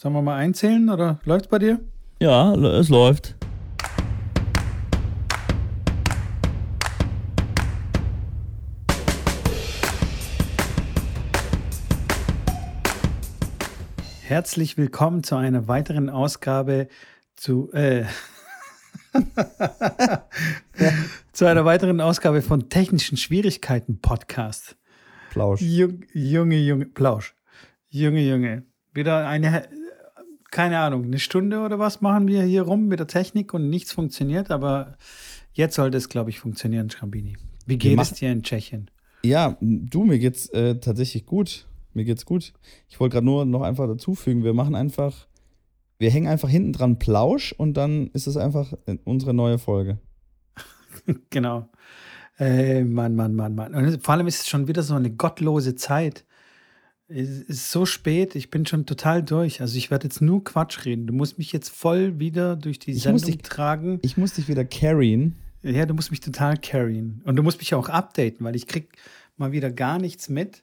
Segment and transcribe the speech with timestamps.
[0.00, 1.78] Sollen wir mal einzählen oder läuft's bei dir?
[2.20, 3.36] Ja, es läuft.
[14.22, 16.88] Herzlich willkommen zu einer weiteren Ausgabe
[17.36, 18.06] zu, äh,
[21.32, 24.78] zu einer weiteren Ausgabe von Technischen Schwierigkeiten Podcast.
[25.28, 25.60] Plausch.
[25.60, 27.34] Jung, Junge, Junge, Plausch.
[27.90, 28.64] Junge, Junge.
[28.94, 29.68] Wieder eine,
[30.50, 33.92] keine Ahnung, eine Stunde oder was machen wir hier rum mit der Technik und nichts
[33.92, 34.96] funktioniert, aber
[35.52, 37.36] jetzt sollte es, glaube ich, funktionieren, Schrambini.
[37.66, 38.90] Wie geht es dir in Tschechien?
[39.22, 41.66] Ja, du, mir geht's äh, tatsächlich gut.
[41.92, 42.52] Mir geht's gut.
[42.88, 45.26] Ich wollte gerade nur noch einfach dazufügen, wir machen einfach,
[45.98, 48.72] wir hängen einfach hinten dran Plausch und dann ist es einfach
[49.04, 49.98] unsere neue Folge.
[51.30, 51.68] genau.
[52.38, 53.74] Äh, Mann, Mann, Mann, Mann.
[53.74, 56.24] Und vor allem ist es schon wieder so eine gottlose Zeit.
[57.12, 59.60] Es ist so spät, ich bin schon total durch.
[59.60, 61.06] Also ich werde jetzt nur Quatsch reden.
[61.06, 63.98] Du musst mich jetzt voll wieder durch die Ich Sendung dich- tragen.
[64.02, 65.34] Ich muss dich wieder carryen.
[65.62, 67.20] Ja, du musst mich total carryen.
[67.24, 68.96] Und du musst mich auch updaten, weil ich krieg
[69.36, 70.62] mal wieder gar nichts mit,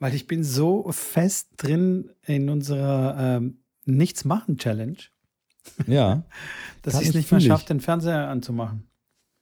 [0.00, 4.96] weil ich bin so fest drin in unserer ähm, Nichts-Machen-Challenge,
[5.86, 6.24] Ja,
[6.82, 8.82] dass ich es ich, nicht mehr fühl schaffe, den Fernseher anzumachen.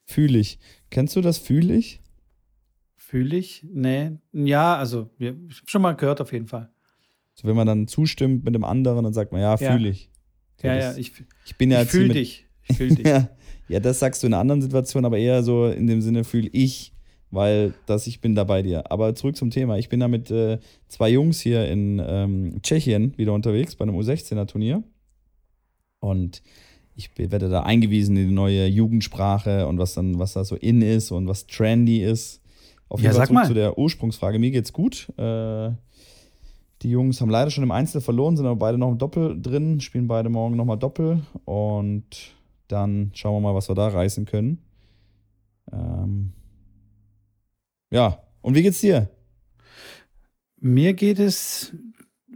[0.04, 0.58] fühle ich.
[0.90, 2.01] Kennst du das Fühle ich?
[3.12, 3.62] Fühle ich?
[3.70, 4.12] Nee.
[4.32, 6.70] Ja, also, ich habe schon mal gehört auf jeden Fall.
[7.34, 9.72] So, wenn man dann zustimmt mit dem anderen, dann sagt man, ja, Ja.
[9.72, 10.10] fühle ich.
[10.58, 11.12] So, Ja, das- ja, ich,
[11.44, 12.46] ich bin ja ich fühle dich.
[12.70, 13.04] Ich fühle dich.
[13.06, 13.28] Ja,
[13.68, 16.48] ja, das sagst du in einer anderen Situation, aber eher so in dem Sinne fühle
[16.52, 16.94] ich,
[17.30, 18.90] weil das ich bin da bei dir.
[18.90, 19.76] Aber zurück zum Thema.
[19.76, 23.94] Ich bin da mit äh, zwei Jungs hier in ähm, Tschechien wieder unterwegs bei einem
[23.96, 24.82] U16er-Turnier.
[26.00, 26.42] Und
[26.94, 30.80] ich werde da eingewiesen in die neue Jugendsprache und was dann, was da so in
[30.82, 32.41] ist und was trendy ist.
[32.92, 33.46] Auf Ja, jeden Fall sag mal.
[33.46, 34.38] zu der Ursprungsfrage.
[34.38, 35.08] Mir geht's gut.
[35.16, 35.70] Äh,
[36.82, 39.80] die Jungs haben leider schon im Einzel verloren, sind aber beide noch im Doppel drin,
[39.80, 42.04] spielen beide morgen nochmal Doppel und
[42.68, 44.58] dann schauen wir mal, was wir da reißen können.
[45.72, 46.32] Ähm,
[47.90, 49.08] ja, und wie geht's dir?
[50.60, 51.72] Mir geht es,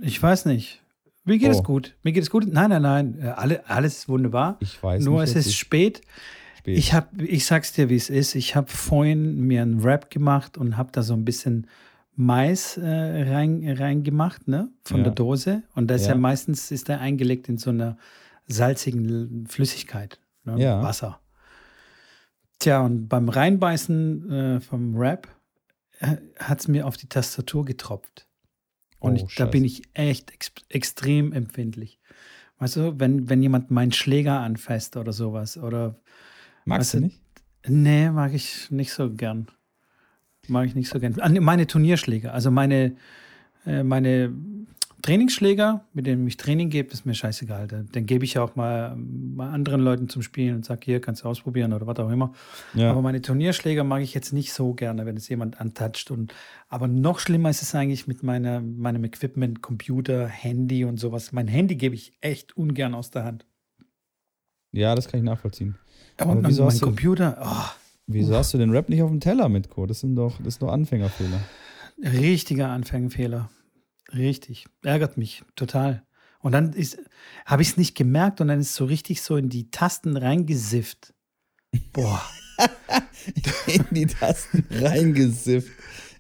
[0.01, 0.83] ich weiß nicht.
[1.25, 1.53] Mir geht Oh.
[1.53, 1.97] es gut.
[2.03, 2.47] Mir geht es gut.
[2.51, 3.19] Nein, nein, nein.
[3.21, 4.57] Äh, Alle, alles ist wunderbar.
[4.61, 5.31] Ich weiß Nur nicht.
[5.31, 6.01] es jetzt ist spät.
[6.67, 6.79] Spät.
[6.79, 8.35] Ich habe, ich sag's dir, wie es ist.
[8.35, 11.67] Ich habe vorhin mir einen Wrap gemacht und habe da so ein bisschen
[12.19, 15.05] Mais äh, rein, reingemacht, ne, von Ja.
[15.05, 15.63] der Dose.
[15.75, 16.15] Und das ist ja.
[16.15, 16.21] Ja.
[16.21, 17.99] meistens ist der eingelegt in so einer
[18.47, 20.83] salzigen Flüssigkeit, ne, Ja.
[20.83, 21.21] Wasser.
[22.59, 25.29] Tja, und beim Reinbeißen äh, vom Wrap
[26.39, 28.27] hat es mir auf die Tastatur getropft.
[28.99, 31.99] Und Oh, ich, da bin ich echt ex extrem empfindlich.
[32.59, 36.01] Weißt du, wenn, wenn jemand meinen Schläger anfasst oder sowas, oder
[36.67, 37.21] Magst du weißt du, nicht?
[37.69, 39.47] Nee, mag ich nicht so gern.
[40.49, 41.17] Mag ich nicht so gern.
[41.41, 42.97] Meine Turnierschläger, also meine,
[43.65, 44.33] äh, meine
[45.03, 47.69] Trainingsschläger, mit denen ich Training gebe, ist mir scheißegal.
[47.69, 51.23] Den, den gebe ich auch mal, mal anderen Leuten zum Spielen und sage, hier kannst
[51.23, 52.33] du ausprobieren oder was auch immer.
[52.75, 52.91] Ja.
[52.91, 56.11] Aber meine Turnierschläger mag ich jetzt nicht so gerne, wenn es jemand antatscht.
[56.11, 56.35] Und,
[56.69, 61.31] aber noch schlimmer ist es eigentlich mit meiner, meinem Equipment, Computer, Handy und sowas.
[61.31, 63.47] Mein Handy gebe ich echt ungern aus der Hand.
[64.73, 65.77] ja, das kann ich nachvollziehen.
[66.19, 67.71] Aber Aber mein hast du- Computer, oh,
[68.09, 69.85] Wieso hast du den Rap nicht auf dem Teller mit, Co?
[69.87, 71.41] Das sind doch, das ist doch Anfängerfehler.
[72.03, 73.51] Richtiger Anfängerfehler.
[74.15, 74.67] Richtig.
[74.85, 76.05] Ärgert mich total.
[76.41, 76.99] Und dann ist,
[77.45, 80.17] habe ich es nicht gemerkt und dann ist es so richtig so in die Tasten
[80.17, 81.13] reingesifft.
[81.93, 82.23] Boah,
[83.67, 85.73] In die Tasten reingesifft.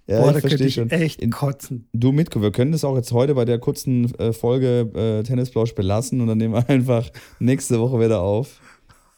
[0.08, 0.90] Ja, boah ich da könnte ich schon.
[0.90, 1.88] echt In- kotzen.
[1.92, 5.74] Du Mitko, wir können das auch jetzt heute bei der kurzen äh, Folge äh, Tennisplausch
[5.74, 7.08] belassen und dann nehmen wir einfach
[7.38, 8.60] nächste Woche wieder auf.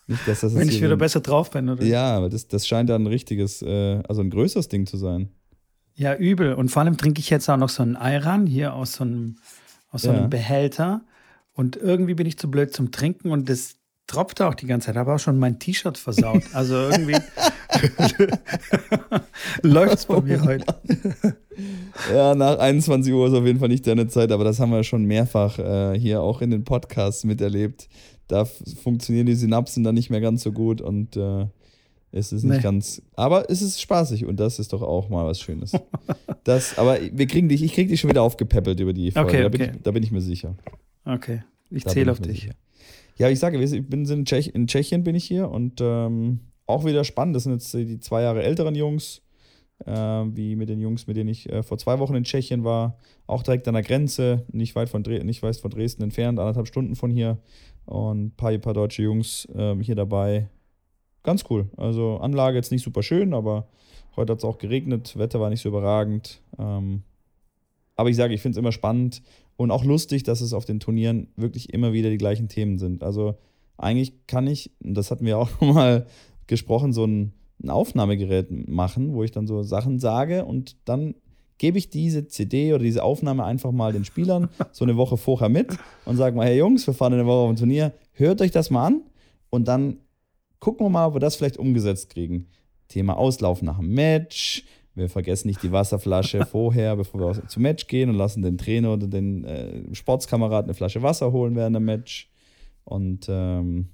[0.09, 1.83] Nicht, dass das Wenn ich wieder so besser drauf bin, oder?
[1.83, 5.29] ein, Ja, das, das scheint ja ein richtiges, äh, also ein größeres Ding zu sein.
[5.95, 6.55] Ja, übel.
[6.55, 9.37] Und vor allem trinke ich jetzt auch noch so einen Ayran hier aus so einem,
[9.91, 10.19] aus so Ja.
[10.19, 11.03] einem Behälter.
[11.53, 13.75] Und irgendwie bin ich zu blöd zum Trinken und das
[14.07, 14.97] tropft auch die ganze Zeit.
[14.97, 16.43] Habe auch schon mein T-Shirt versaut.
[16.55, 17.17] Also irgendwie
[19.63, 20.75] läuft es bei mir heute.
[22.15, 24.85] Ja, nach 21 Uhr ist auf jeden Fall nicht deine Zeit, aber das haben wir
[24.85, 27.89] schon mehrfach äh, hier auch in den Podcasts miterlebt.
[28.29, 31.47] Da funktionieren die Synapsen dann nicht mehr ganz so gut und äh,
[32.11, 32.63] es ist nicht Nee.
[32.63, 33.03] ganz.
[33.17, 35.73] Aber es ist spaßig und das ist doch auch mal was Schönes.
[36.45, 39.29] Das, aber wir kriegen dich, ich krieg dich schon wieder aufgepäppelt über die Folge.
[39.29, 39.73] Okay, da, bin okay.
[39.75, 40.55] ich, da bin ich mir sicher.
[41.05, 42.41] Okay, ich zähle auf ich dich.
[42.41, 42.55] sicher.
[43.19, 46.87] Ja, ich sage, ich bin in, Tschech, in Tschechien bin ich hier und ähm, auch
[46.87, 47.37] wieder spannend.
[47.37, 49.21] Das sind jetzt die zwei Jahre älteren Jungs,
[49.85, 52.97] äh, wie mit den Jungs, mit denen ich äh, vor zwei Wochen in Tschechien war.
[53.27, 56.97] Auch direkt an der Grenze, nicht weit von, nicht weit von Dresden entfernt, anderthalb Stunden
[56.97, 57.37] von hier.
[57.89, 60.51] Und ein paar, paar deutsche Jungs ähm, hier dabei.
[61.23, 61.71] Ganz cool.
[61.79, 63.67] Also Anlage jetzt nicht super schön, aber
[64.15, 66.43] heute hat es auch geregnet, Wetter war nicht so überragend.
[66.59, 67.03] Ähm,
[67.97, 69.23] aber ich sage, ich finde es immer spannend,
[69.57, 73.03] Und auch lustig, dass es auf den Turnieren wirklich immer wieder die gleichen Themen sind.
[73.03, 73.37] Also
[73.79, 76.07] eigentlich kann ich, das hatten wir auch mal
[76.47, 77.33] gesprochen, so ein,
[77.63, 81.15] ein Aufnahmegerät machen, wo ich dann so Sachen sage und dann
[81.59, 85.49] gebe ich diese CD oder diese Aufnahme einfach mal den Spielern so eine Woche vorher
[85.49, 88.51] mit und sage mal, hey Jungs, wir fahren eine Woche auf ein Turnier, hört euch
[88.51, 89.03] das mal an
[89.51, 89.99] und dann
[90.61, 92.47] gucken wir mal, ob wir das vielleicht umgesetzt kriegen.
[92.89, 94.65] Thema Auslaufen nach dem Match,
[94.99, 98.93] wir vergessen nicht die Wasserflasche vorher, bevor wir zum Match gehen und lassen den Trainer
[98.95, 102.29] oder den äh, Sportskameraden eine Flasche Wasser holen während dem Match.
[102.85, 103.91] Und ähm,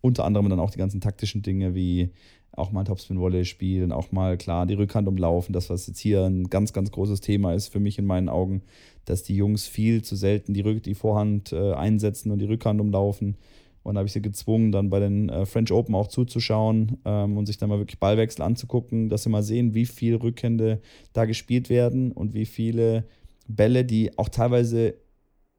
[0.00, 2.10] unter anderem dann auch die ganzen taktischen Dinge wie
[2.52, 5.52] auch mal Topspin-Volley spielen, auch mal klar die Rückhand umlaufen.
[5.52, 8.62] Das, was jetzt hier ein ganz, ganz großes Thema ist für mich in meinen Augen,
[9.04, 12.80] dass die Jungs viel zu selten die, Rück die Vorhand äh, einsetzen und die Rückhand
[12.80, 13.36] umlaufen.
[13.82, 17.36] Und da habe ich sie gezwungen, dann bei den äh, French Open auch zuzuschauen ähm,
[17.36, 20.80] und sich dann mal wirklich Ballwechsel anzugucken, dass sie mal sehen, wie viele Rückhände
[21.14, 23.04] da gespielt werden und wie viele
[23.48, 24.94] Bälle, die auch teilweise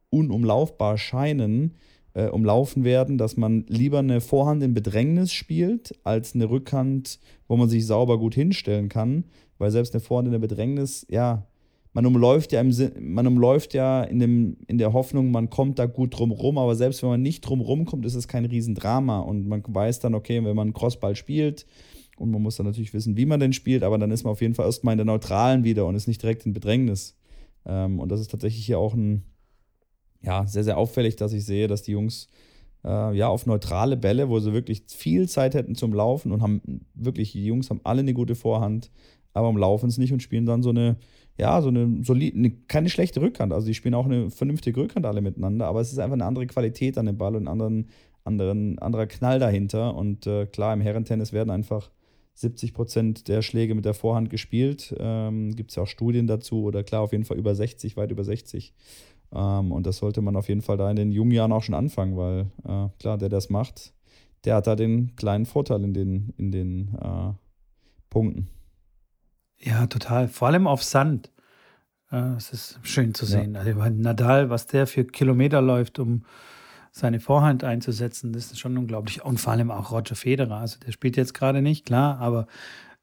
[0.10, 1.76] unumlaufbar scheinen,
[2.14, 7.58] äh, umlaufen werden, dass man lieber eine Vorhand in Bedrängnis spielt, als eine Rückhand, wo
[7.58, 9.26] man sich sauber gut hinstellen kann.
[9.58, 11.48] Weil selbst eine Vorhand in der Bedrängnis, ja,
[11.94, 15.86] man umläuft ja im man umläuft ja in, dem, in der Hoffnung, man kommt da
[15.86, 19.20] gut drum rum, aber selbst wenn man nicht drum rumkommt, ist es kein Riesendrama.
[19.20, 21.66] Und man weiß dann, okay, wenn man einen Crossball spielt,
[22.18, 24.42] und man muss dann natürlich wissen, wie man den spielt, aber dann ist man auf
[24.42, 27.18] jeden Fall erstmal in der Neutralen wieder und ist nicht direkt in Bedrängnis.
[27.66, 29.24] Ähm, und das ist tatsächlich hier auch ein,
[30.24, 32.30] ja, sehr, sehr auffällig, dass ich sehe, dass die Jungs
[32.84, 36.86] äh, ja auf neutrale Bälle, wo sie wirklich viel Zeit hätten zum Laufen und haben
[36.94, 38.92] wirklich, die Jungs haben alle eine gute Vorhand,
[39.34, 40.98] aber umlaufen es nicht und spielen dann so eine
[41.38, 43.54] ja, so eine solide, eine, keine schlechte Rückhand.
[43.54, 46.48] Also die spielen auch eine vernünftige Rückhand alle miteinander, aber es ist einfach eine andere
[46.48, 47.90] Qualität an dem Ball und ein anderen,
[48.24, 49.96] anderen, anderer Knall dahinter.
[49.96, 51.90] Und äh, klar, im Herrentennis werden einfach
[52.36, 54.96] 70 Prozent der Schläge mit der Vorhand gespielt.
[55.00, 58.12] Ähm, Gibt es ja auch Studien dazu oder klar, auf jeden Fall über 60, weit
[58.12, 58.74] über 60.
[59.34, 61.76] Ähm, und das sollte man auf jeden Fall da in den jungen Jahren auch schon
[61.76, 63.94] anfangen, weil äh, klar, der das macht,
[64.46, 67.34] der hat da den kleinen Vorteil in den, in den äh,
[68.10, 68.50] Punkten.
[69.60, 70.28] Ja, total.
[70.28, 71.32] Vor allem auf Sand.
[72.38, 73.56] Es ist schön zu sehen.
[73.56, 73.62] Ja.
[73.62, 76.26] Also Nadal, was der für Kilometer läuft, um
[76.92, 79.26] seine Vorhand einzusetzen, das ist schon unglaublich.
[79.26, 80.58] Und vor allem auch Roger Federer.
[80.58, 82.46] Also der spielt jetzt gerade nicht, klar, aber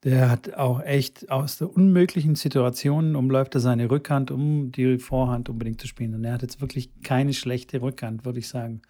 [0.05, 5.49] der hat auch echt aus der unmöglichen Situation umläuft er seine Rückhand, um die Vorhand
[5.49, 6.15] unbedingt zu spielen.
[6.15, 8.81] Und er hat jetzt wirklich keine schlechte Rückhand, würde ich sagen.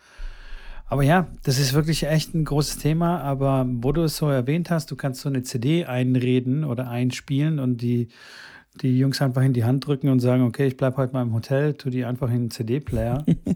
[0.87, 3.21] Aber ja, das ist wirklich echt ein großes Thema.
[3.21, 7.59] Aber wo du es so erwähnt hast, du kannst so eine CD einreden oder einspielen
[7.59, 8.09] und die,
[8.81, 11.35] die Jungs einfach in die Hand drücken und sagen, okay, ich bleibe heute mal im
[11.35, 13.25] Hotel, tu die einfach in einen CD-Player.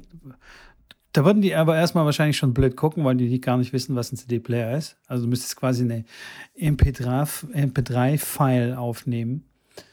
[1.14, 4.12] da würden die aber erstmal wahrscheinlich schon blöd gucken, weil die gar nicht wissen, was
[4.12, 4.96] ein CD-Player ist.
[5.06, 6.05] Also du müsstest quasi eine
[6.61, 9.44] MP3-File aufnehmen.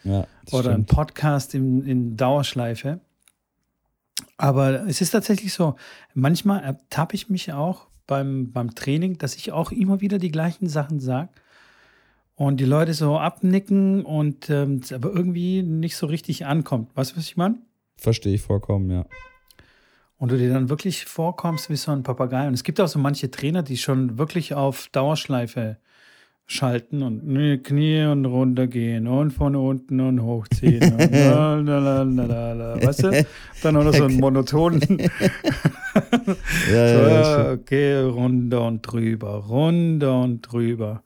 [0.03, 0.68] Ja, oder stimmt.
[0.68, 3.01] einen Podcast in, in Dauerschleife.
[4.38, 5.75] Aber es ist tatsächlich so,
[6.15, 10.69] manchmal ertappe ich mich auch beim, beim Training, dass ich auch immer wieder die gleichen
[10.69, 11.29] Sachen sage
[12.33, 16.89] und die Leute so abnicken und ähm, aber irgendwie nicht so richtig ankommt.
[16.95, 17.59] Weißt du, was ich meine?
[17.95, 19.06] Verstehe ich vollkommen, ja.
[20.21, 22.47] Und du dir dann wirklich vorkommst wie so ein Papagei.
[22.47, 25.77] Und es gibt auch so manche Trainer, die schon wirklich auf Dauerschleife
[26.45, 30.94] schalten und Knie und runtergehen und von unten und hochziehen.
[30.94, 31.12] und
[31.65, 33.25] lalalala, weißt du?
[33.63, 35.00] Dann auch noch so einen monotonen.
[36.71, 41.01] ja, ja, okay, runter und drüber, runter und drüber.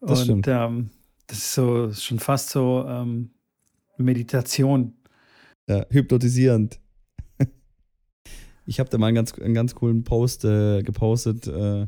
[0.00, 0.46] Das und stimmt.
[0.46, 0.90] Ähm,
[1.26, 3.30] das ist so schon fast so ähm,
[3.96, 4.92] Meditation.
[5.68, 6.78] Ja, hypnotisierend.
[8.68, 11.46] Ich habe da mal einen ganz, einen ganz coolen Post äh, gepostet.
[11.46, 11.86] Äh,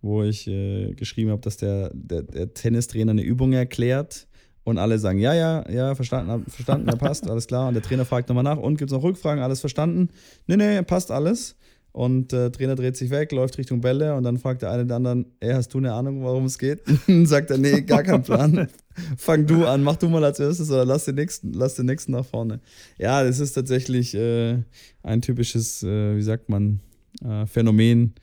[0.00, 4.28] wo ich äh, geschrieben habe, dass der, der, der, Tennistrainer eine Übung erklärt
[4.62, 7.68] und alle sagen, ja, ja, ja, verstanden, verstanden, ja, passt, alles klar.
[7.68, 10.10] Und der Trainer fragt nochmal nach, und gibt es noch Rückfragen, alles verstanden?
[10.46, 11.56] Nee, nee, passt alles.
[11.90, 14.84] Und der äh, Trainer dreht sich weg, läuft Richtung Bälle und dann fragt der eine
[14.84, 16.82] den anderen, ey, hast du eine Ahnung, warum es geht?
[17.08, 18.68] Und sagt er, nee, gar keinen Plan.
[19.16, 22.12] Fang du an, mach du mal als erstes oder lass den nächsten, lass den nächsten
[22.12, 22.60] nach vorne.
[22.98, 24.58] Ja, das ist tatsächlich äh,
[25.02, 26.80] ein typisches, äh, wie sagt man,
[27.24, 28.14] äh, Phänomen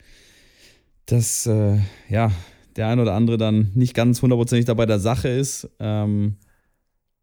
[1.06, 1.78] dass äh,
[2.10, 2.32] ja,
[2.76, 5.70] der ein oder andere dann nicht ganz hundertprozentig dabei der Sache ist.
[5.80, 6.36] Ähm,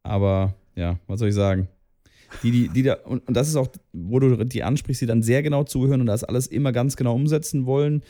[0.02, 1.68] aber ja, was soll ich sagen?
[2.42, 5.22] Die, die, die da, und, und das ist auch, wo du die ansprichst, die dann
[5.22, 8.02] sehr genau zuhören und das alles immer ganz genau umsetzen wollen,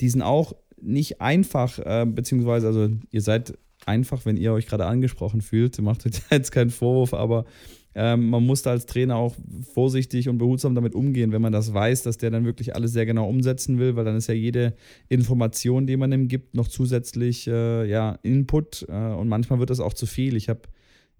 [0.00, 4.86] die sind auch nicht einfach, äh, beziehungsweise, also ihr seid einfach, wenn ihr euch gerade
[4.86, 7.44] angesprochen fühlt, macht euch jetzt keinen Vorwurf, aber
[7.94, 9.36] ähm, man muss da als Trainer auch
[9.72, 13.06] vorsichtig und behutsam damit umgehen, wenn man das weiß, dass der dann wirklich alles sehr
[13.06, 14.74] genau umsetzen will, weil dann ist ja jede
[15.08, 19.80] Information, die man ihm gibt, noch zusätzlich äh, ja, Input äh, und manchmal wird das
[19.80, 20.36] auch zu viel.
[20.36, 20.62] Ich habe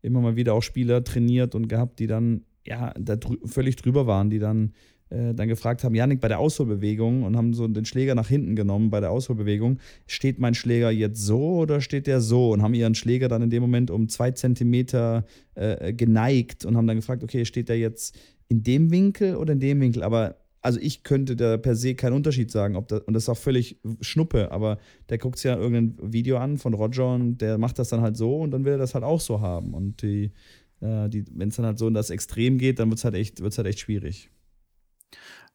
[0.03, 4.07] immer mal wieder auch Spieler trainiert und gehabt, die dann ja, da drü völlig drüber
[4.07, 4.73] waren, die dann,
[5.15, 8.57] äh, dann gefragt haben, Janik, bei der Ausholbewegung und haben so den Schläger nach hinten
[8.57, 12.51] genommen bei der Ausholbewegung, steht mein Schläger jetzt so oder steht der so?
[12.51, 16.87] Und haben ihren Schläger dann in dem Moment um zwei Zentimeter äh, geneigt und haben
[16.87, 18.19] dann gefragt, okay, steht der jetzt
[18.49, 20.03] in dem Winkel oder in dem Winkel?
[20.03, 23.29] Aber also ich könnte da per se keinen Unterschied sagen, ob das, und das ist
[23.29, 24.79] auch völlig Schnuppe, aber
[25.11, 28.17] der guckt sich ja irgendein Video an von Roger und der macht das dann halt
[28.17, 29.75] so und dann will er das halt auch so haben.
[29.75, 30.33] Und die,
[30.81, 33.15] äh, die, wenn es dann halt so in das Extrem geht, dann wird es halt
[33.15, 34.31] halt echt schwierig.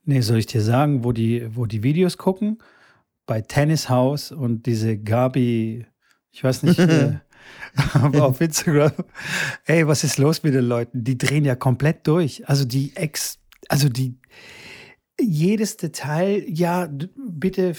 [0.10, 2.58] Nee, soll ich dir sagen, wo die, wo die Videos gucken?
[3.28, 5.86] Bei Tennis House und diese Gabi,
[6.32, 7.20] ich weiß nicht, äh,
[8.20, 8.92] auf Instagram.
[9.66, 11.04] Ey, was ist los mit den Leuten?
[11.04, 12.50] Die drehen ja komplett durch.
[12.50, 13.38] Also die ex,
[13.68, 14.18] also die,
[15.22, 17.76] jedes Detail, ja, bitte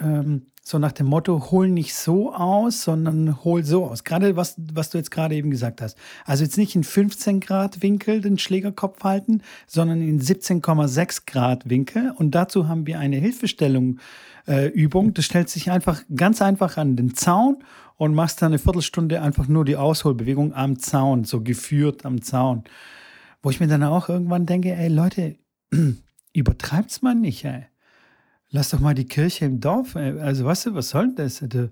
[0.00, 4.02] ähm, so nach dem Motto, hol nicht so aus, sondern hol so aus.
[4.02, 5.96] Gerade was, was du jetzt gerade eben gesagt hast.
[6.24, 12.12] Also jetzt nicht in 15 Grad Winkel den Schlägerkopf halten, sondern in 17,6 Grad Winkel.
[12.16, 14.00] Und dazu haben wir eine Hilfestellung
[14.48, 15.14] äh, Übung.
[15.14, 17.58] Du stellst dich einfach ganz einfach an den Zaun
[17.96, 22.64] und machst dann eine Viertelstunde einfach nur die Ausholbewegung am Zaun, so geführt am Zaun.
[23.40, 25.36] Wo ich mir dann auch irgendwann denke, ey Leute,
[26.32, 27.66] übertreibt's mal nicht, ey.
[28.50, 29.94] Lass doch mal die Kirche im Dorf.
[29.94, 30.18] Ey.
[30.20, 31.42] Also, weißt du, was soll das?
[31.42, 31.68] Also,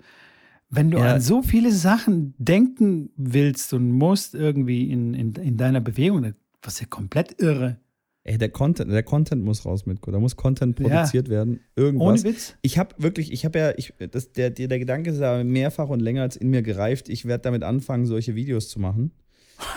[0.70, 1.14] wenn du ja.
[1.14, 6.80] an so viele Sachen denken willst und musst irgendwie in, in, in deiner Bewegung, was
[6.80, 7.78] ja komplett irre.
[8.26, 11.34] Ey, der Content, der Content muss raus mit, da muss Content produziert ja.
[11.34, 11.60] werden.
[11.76, 12.24] Irgendwas.
[12.24, 12.56] Ohne Witz.
[12.62, 15.90] Ich habe wirklich, ich habe ja, ich, das, der, der, der Gedanke ist ja mehrfach
[15.90, 17.10] und länger als in mir gereift.
[17.10, 19.12] Ich werde damit anfangen, solche Videos zu machen.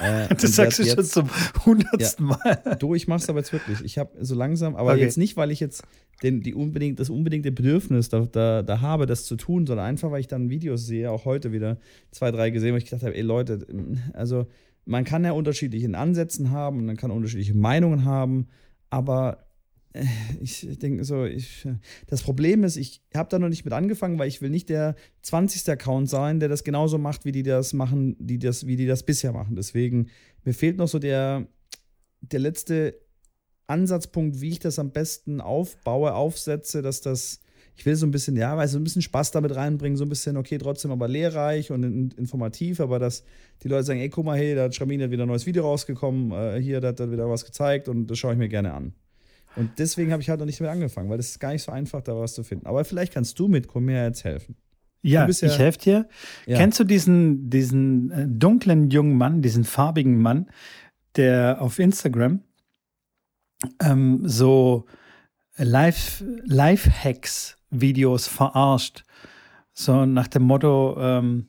[0.01, 1.29] Äh, das sagst du jetzt, schon zum
[1.65, 2.77] hundertsten ja, Mal.
[2.79, 3.81] Du, ich mach's aber jetzt wirklich.
[3.81, 5.01] Ich habe so langsam, aber okay.
[5.01, 5.83] jetzt nicht, weil ich jetzt
[6.23, 10.11] den, die unbedingt, das unbedingte Bedürfnis da, da, da habe, das zu tun, sondern einfach,
[10.11, 11.77] weil ich dann Videos sehe, auch heute wieder
[12.11, 13.65] zwei, drei gesehen, wo ich gedacht habe, ey Leute,
[14.13, 14.47] also
[14.85, 18.47] man kann ja unterschiedliche Ansätze haben man kann unterschiedliche Meinungen haben,
[18.89, 19.46] aber
[20.41, 21.67] ich denke so, ich,
[22.07, 24.95] das Problem ist, ich habe da noch nicht mit angefangen, weil ich will nicht der
[25.21, 25.69] 20.
[25.69, 29.03] Account sein, der das genauso macht, wie die das machen, die das, wie die das
[29.03, 29.55] bisher machen.
[29.55, 30.09] Deswegen,
[30.43, 31.47] mir fehlt noch so der,
[32.21, 32.99] der letzte
[33.67, 37.41] Ansatzpunkt, wie ich das am besten aufbaue, aufsetze, dass das,
[37.75, 40.09] ich will so ein bisschen, ja, weil so ein bisschen Spaß damit reinbringen, so ein
[40.09, 43.23] bisschen, okay, trotzdem aber lehrreich und informativ, aber dass
[43.63, 46.31] die Leute sagen, ey, guck mal, hey, da hat Schramin wieder ein neues Video rausgekommen,
[46.31, 48.93] äh, hier, da hat er wieder was gezeigt und das schaue ich mir gerne an.
[49.57, 51.71] Und deswegen habe ich halt noch nicht mehr angefangen, weil es ist gar nicht so
[51.71, 52.67] einfach, da was zu finden.
[52.67, 54.55] Aber vielleicht kannst du mit mir jetzt helfen.
[55.01, 56.07] Ja, ja ich helfe dir.
[56.45, 56.57] Ja.
[56.57, 60.49] Kennst du diesen, diesen äh, dunklen jungen Mann, diesen farbigen Mann,
[61.15, 62.41] der auf Instagram
[63.81, 64.85] ähm, so
[65.55, 69.05] Live-Hacks-Videos verarscht?
[69.73, 71.47] So nach dem Motto, ähm,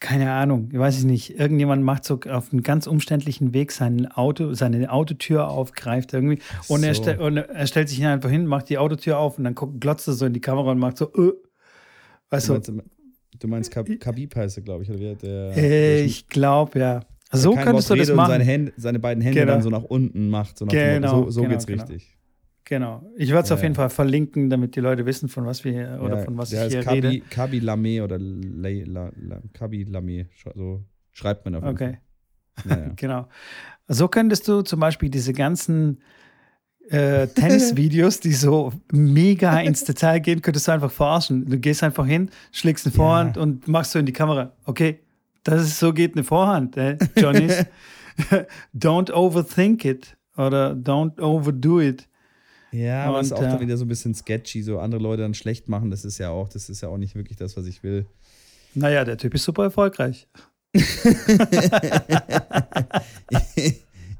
[0.00, 4.06] keine Ahnung, ich weiß es nicht, irgendjemand macht so auf einem ganz umständlichen Weg sein
[4.06, 6.74] Auto, seine Autotür auf, greift irgendwie so.
[6.74, 9.56] und, er stell, und, er stellt sich einfach hin, macht die Autotür auf und dann
[9.56, 11.32] guckt, glotzt er so in die Kamera und macht so, äh.
[12.30, 12.52] weißt du.
[12.52, 12.72] Meinst,
[13.40, 17.00] du meinst Khabib heißt er, glaube ich, oder wie der, äh, Ich glaube, ja.
[17.32, 18.30] So könntest du das machen.
[18.30, 19.52] Seine, Hände, seine, beiden Hände genau.
[19.52, 20.56] dann so nach unten macht.
[20.58, 21.84] So nach genau, so, so genau, geht's genau.
[21.84, 22.17] richtig.
[22.68, 23.02] Genau.
[23.16, 25.72] Ich werde es ja, auf jeden Fall verlinken, damit die Leute wissen, von was wir
[25.72, 27.24] hier oder ja, von was ich hier Kabi, rede.
[27.30, 30.26] Kabi Lame oder Le, La, La, Kabi Lame.
[30.54, 31.98] So schreibt man auf jeden Okay.
[32.56, 32.92] Fall.
[32.96, 33.28] genau.
[33.86, 36.02] So könntest du zum Beispiel diese ganzen
[36.90, 41.46] äh, Tennisvideos, die so mega ins Detail gehen, könntest du einfach verarschen.
[41.46, 44.52] Du gehst einfach hin, schlägst eine Vorhand und machst so in die Kamera.
[44.66, 44.98] Okay,
[45.42, 47.48] das ist so geht eine Vorhand, äh, Johnny.
[48.74, 52.06] don't overthink it oder don't overdo it.
[52.72, 55.34] Ja, aber es ist auch dann wieder so ein bisschen sketchy, so andere Leute dann
[55.34, 57.82] schlecht machen, das ist ja auch, das ist ja auch nicht wirklich das, was ich
[57.82, 58.06] will.
[58.74, 60.28] Naja, der Typ ist super erfolgreich.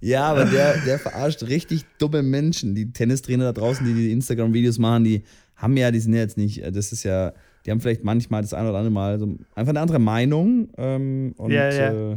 [0.00, 2.74] ja, aber der, der verarscht richtig dumme Menschen.
[2.74, 5.24] Die Tennistrainer da draußen, die die Instagram-Videos machen, die
[5.56, 7.34] haben ja, die sind ja jetzt nicht, das ist ja,
[7.66, 10.70] die haben vielleicht manchmal das ein oder andere Mal so einfach eine andere Meinung.
[10.78, 12.12] Ähm, und, ja, ja.
[12.12, 12.16] Äh,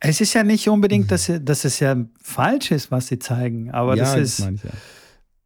[0.00, 3.96] es ist ja nicht unbedingt, dass, dass es ja falsch ist, was sie zeigen, aber
[3.96, 4.70] ja, das ist, das, ich, ja.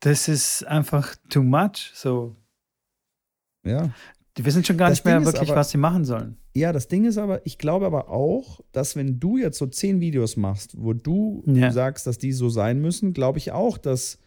[0.00, 1.92] das ist einfach too much.
[1.94, 2.36] So.
[3.64, 3.90] Ja.
[4.36, 6.36] Die wissen schon gar das nicht mehr Ding wirklich, aber, was sie machen sollen.
[6.54, 10.00] Ja, das Ding ist aber, ich glaube aber auch, dass wenn du jetzt so zehn
[10.00, 11.72] Videos machst, wo du ja.
[11.72, 14.18] sagst, dass die so sein müssen, glaube ich auch, dass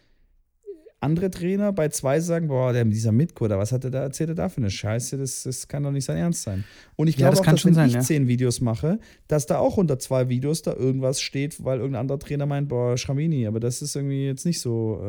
[1.02, 4.30] andere Trainer bei zwei sagen, boah, der, dieser Mitko, oder was hat er da erzählt,
[4.30, 6.64] er da für eine Scheiße, das, das kann doch nicht sein Ernst sein.
[6.96, 8.02] Und ich glaube ja, das auch, dass wenn sein, ich ja.
[8.02, 12.20] zehn Videos mache, dass da auch unter zwei Videos da irgendwas steht, weil irgendein anderer
[12.20, 15.02] Trainer meint, boah, Schramini, aber das ist irgendwie jetzt nicht so,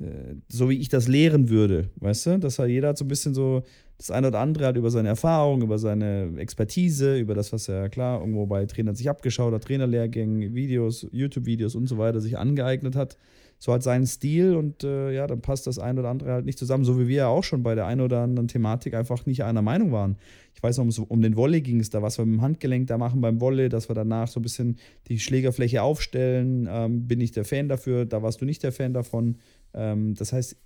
[0.00, 2.38] äh, äh, so wie ich das lehren würde, weißt du?
[2.38, 3.64] Dass halt jeder hat so ein bisschen so
[3.98, 7.88] das eine oder andere halt über seine Erfahrung, über seine Expertise, über das, was er
[7.88, 12.94] klar irgendwo bei Trainern sich abgeschaut hat, Trainerlehrgängen, Videos, YouTube-Videos und so weiter sich angeeignet
[12.94, 13.18] hat.
[13.58, 16.58] So hat seinen Stil und äh, ja, dann passt das ein oder andere halt nicht
[16.58, 19.42] zusammen, so wie wir ja auch schon bei der einen oder anderen Thematik einfach nicht
[19.42, 20.16] einer Meinung waren.
[20.54, 22.98] Ich weiß noch, um, den Volley ging es da, was wir mit dem Handgelenk da
[22.98, 26.68] machen beim Volley, dass wir danach so ein bisschen die Schlägerfläche aufstellen.
[26.70, 29.38] Ähm, bin ich der Fan dafür, da warst du nicht der Fan davon.
[29.74, 30.56] Ähm, das heißt,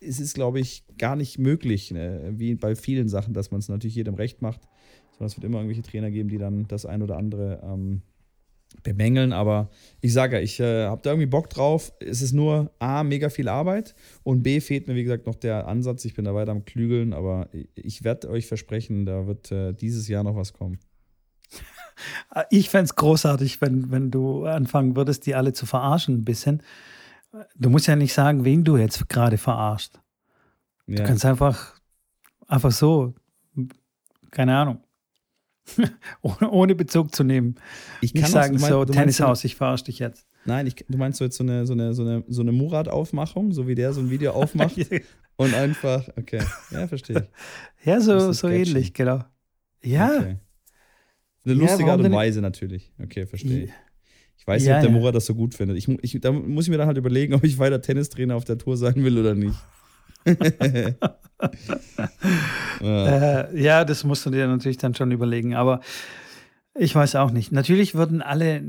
[0.00, 2.32] es ist, glaube ich, gar nicht möglich, ne?
[2.36, 4.60] wie bei vielen Sachen, dass man es natürlich jedem recht macht,
[5.12, 8.02] sondern es wird immer irgendwelche Trainer geben, die dann das ein oder andere ähm,
[8.82, 9.32] bemängeln.
[9.32, 11.92] Aber ich sage ja, ich äh, habe da irgendwie Bock drauf.
[12.00, 15.66] Es ist nur A, mega viel Arbeit und B, fehlt mir, wie gesagt, noch der
[15.68, 16.04] Ansatz.
[16.04, 20.08] Ich bin da weiter am Klügeln, aber ich werde euch versprechen, da wird äh, dieses
[20.08, 20.78] Jahr noch was kommen.
[22.48, 26.62] Ich fände es großartig, wenn, wenn du anfangen würdest, die alle zu verarschen ein bisschen
[27.56, 29.98] Du musst ja nicht sagen, wen du jetzt gerade verarscht.
[30.86, 30.96] Ja.
[30.96, 31.74] Du kannst einfach,
[32.46, 33.14] einfach so,
[34.30, 34.80] keine Ahnung,
[36.22, 37.56] ohne Bezug zu nehmen.
[38.00, 40.26] Ich kann nicht sagen, auch, so, Tennishaus, ich verarsche dich jetzt.
[40.44, 43.52] Nein, ich, du meinst so jetzt so eine, so eine, so eine, so eine Murat-Aufmachung,
[43.52, 44.76] so wie der so ein Video aufmacht
[45.36, 47.28] und einfach, okay, ja, verstehe ich.
[47.84, 49.24] Ja, so, so ähnlich, genau.
[49.82, 50.16] Ja.
[50.16, 50.36] Okay.
[51.44, 52.92] Eine lustige ja, Art und Weise natürlich.
[53.02, 53.70] Okay, verstehe ich.
[54.38, 55.00] Ich weiß ja, nicht, ob der.
[55.00, 55.78] Mora das so gut findet.
[55.78, 58.58] Ich, ich, da muss ich mir dann halt überlegen, ob ich weiter Tennistrainer auf der
[58.58, 59.58] Tour sein will oder nicht.
[60.24, 60.88] Ja.
[62.80, 65.54] Äh, ja, das musst du dir natürlich dann schon überlegen.
[65.54, 65.80] Aber
[66.74, 67.52] ich weiß auch nicht.
[67.52, 68.62] Natürlich würden alle,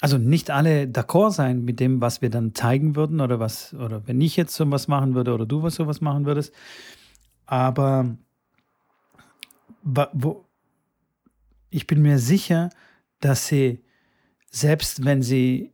[0.00, 4.06] also nicht alle d'accord sein mit dem, was wir dann zeigen würden oder was, oder
[4.06, 6.52] wenn ich jetzt so was machen würde oder du was sowas machen würdest.
[7.46, 8.16] Aber
[9.82, 10.44] wo,
[11.70, 12.70] ich bin mir sicher,
[13.20, 13.82] dass sie
[14.50, 15.72] selbst wenn sie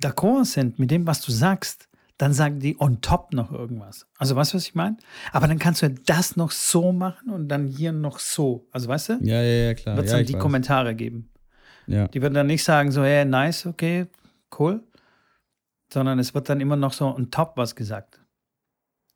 [0.00, 1.88] d'accord sind mit dem, was du sagst,
[2.24, 4.06] dann sagen die on top noch irgendwas.
[4.16, 4.96] Also weißt du, was ich meine?
[5.30, 8.66] Aber dann kannst du das noch so machen und dann hier noch so.
[8.70, 9.12] Also weißt du?
[9.20, 9.96] Ja, ja, ja, klar.
[9.96, 10.40] Wird es ja, dann die weiß.
[10.40, 11.28] Kommentare geben.
[11.86, 12.08] Ja.
[12.08, 14.06] Die würden dann nicht sagen so, hey, nice, okay,
[14.58, 14.82] cool.
[15.92, 18.18] Sondern es wird dann immer noch so on top was gesagt.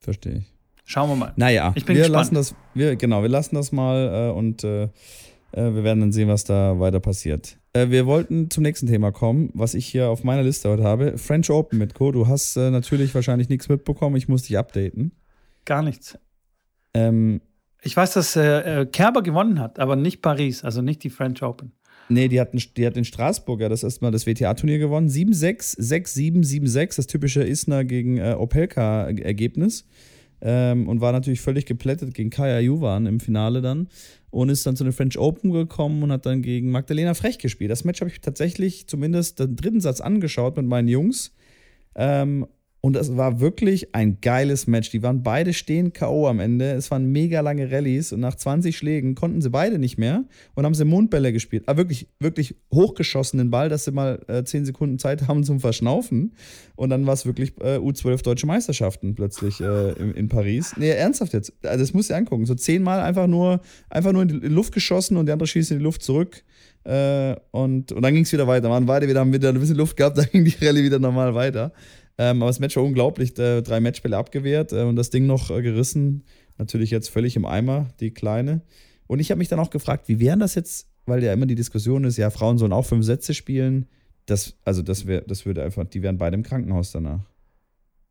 [0.00, 0.52] Verstehe ich.
[0.84, 1.32] Schauen wir mal.
[1.36, 2.32] Naja, ich bin wir gespannt.
[2.32, 4.90] lassen das, wir, genau, wir lassen das mal äh, und äh, äh,
[5.52, 7.56] wir werden dann sehen, was da weiter passiert.
[7.78, 11.18] Äh, wir wollten zum nächsten Thema kommen, was ich hier auf meiner Liste heute habe.
[11.18, 12.12] French Open mit Co.
[12.12, 14.16] Du hast äh, natürlich wahrscheinlich nichts mitbekommen.
[14.16, 15.12] Ich muss dich updaten.
[15.64, 16.18] Gar nichts.
[16.94, 17.40] Ähm,
[17.82, 21.72] ich weiß, dass äh, Kerber gewonnen hat, aber nicht Paris, also nicht die French Open.
[22.08, 25.08] Nee, die, hatten, die hat in Straßburg ja das erste Mal das WTA-Turnier gewonnen.
[25.08, 29.84] 7-6, 6-7, 7-6, das typische Isner gegen äh, Opelka-Ergebnis.
[30.40, 33.88] Ähm, und war natürlich völlig geplättet gegen Kaya Juvan im Finale dann
[34.30, 37.70] und ist dann zu den French Open gekommen und hat dann gegen Magdalena Frech gespielt.
[37.70, 41.34] Das Match habe ich tatsächlich zumindest den dritten Satz angeschaut mit meinen Jungs.
[41.94, 42.46] Ähm,
[42.80, 44.90] und es war wirklich ein geiles Match.
[44.90, 46.28] Die waren beide stehen K.O.
[46.28, 46.70] am Ende.
[46.72, 50.64] Es waren mega lange Rallyes und nach 20 Schlägen konnten sie beide nicht mehr und
[50.64, 51.64] haben sie Mundbälle gespielt.
[51.66, 55.58] Aber ah, wirklich, wirklich hochgeschossenen Ball, dass sie mal äh, 10 Sekunden Zeit haben zum
[55.58, 56.34] Verschnaufen.
[56.76, 60.74] Und dann war es wirklich äh, U12 Deutsche Meisterschaften plötzlich äh, in, in, Paris.
[60.76, 61.52] Nee, ernsthaft jetzt.
[61.64, 62.46] Also das musst du dir angucken.
[62.46, 63.60] So zehnmal einfach nur,
[63.90, 66.44] einfach nur in die Luft geschossen und der andere schießt in die Luft zurück.
[66.84, 68.70] Äh, und, und dann ging es wieder weiter.
[68.70, 71.34] Waren beide wieder, haben wieder ein bisschen Luft gehabt, dann ging die Rallye wieder normal
[71.34, 71.72] weiter.
[72.18, 73.38] Ähm, aber das Match war unglaublich.
[73.38, 76.24] Äh, drei Matchbälle abgewehrt äh, und das Ding noch äh, gerissen.
[76.58, 78.62] Natürlich jetzt völlig im Eimer, die Kleine.
[79.06, 81.54] Und ich habe mich dann auch gefragt, wie wären das jetzt, weil ja immer die
[81.54, 83.86] Diskussion ist, ja, Frauen sollen auch fünf Sätze spielen.
[84.26, 87.24] Das, also das, wär, das würde einfach, die wären beide im Krankenhaus danach.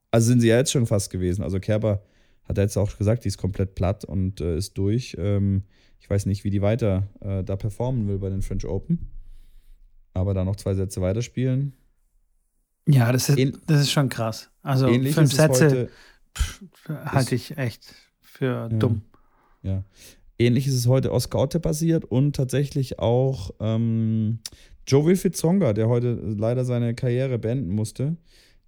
[0.10, 1.44] Also sind sie ja jetzt schon fast gewesen.
[1.44, 2.02] Also Kerber
[2.44, 5.16] hat jetzt auch gesagt, die ist komplett platt und äh, ist durch.
[5.20, 5.64] Ähm,
[6.00, 9.12] ich weiß nicht, wie die weiter äh, da performen will bei den French Open.
[10.14, 11.74] Aber da noch zwei Sätze weiterspielen.
[12.88, 14.50] Ja, das ist, das ist schon krass.
[14.64, 15.90] Also Ähnlich fünf Sätze
[16.88, 19.02] halte ich echt für ja, dumm.
[19.62, 19.84] Ja.
[20.40, 24.40] Ähnlich ist es heute Oscar Otte passiert und tatsächlich auch ähm,
[24.86, 28.16] Joe Wilfried Zonga, der heute leider seine Karriere beenden musste,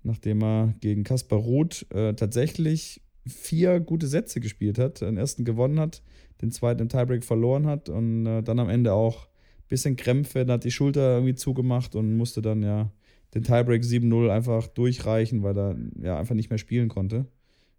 [0.03, 5.79] nachdem er gegen Kaspar Ruth äh, tatsächlich vier gute Sätze gespielt hat, den ersten gewonnen
[5.79, 6.01] hat,
[6.41, 10.39] den zweiten im Tiebreak verloren hat und äh, dann am Ende auch ein bisschen Krämpfe,
[10.39, 12.91] dann hat die Schulter irgendwie zugemacht und musste dann ja
[13.33, 17.25] den Tiebreak 7-0 einfach durchreichen, weil er ja einfach nicht mehr spielen konnte.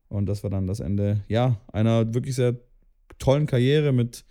[0.08, 2.56] Und das war dann das Ende, ja, einer wirklich sehr
[3.18, 4.24] tollen Karriere mit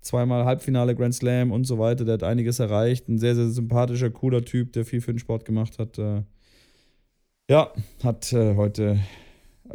[0.00, 2.04] zweimal Halbfinale Grand Slam und so weiter.
[2.04, 3.08] Der hat einiges erreicht.
[3.08, 5.98] Ein sehr, sehr sympathischer, cooler Typ, der viel für den Sport gemacht hat.
[5.98, 6.22] Äh,
[7.50, 8.98] ja, hat äh, heute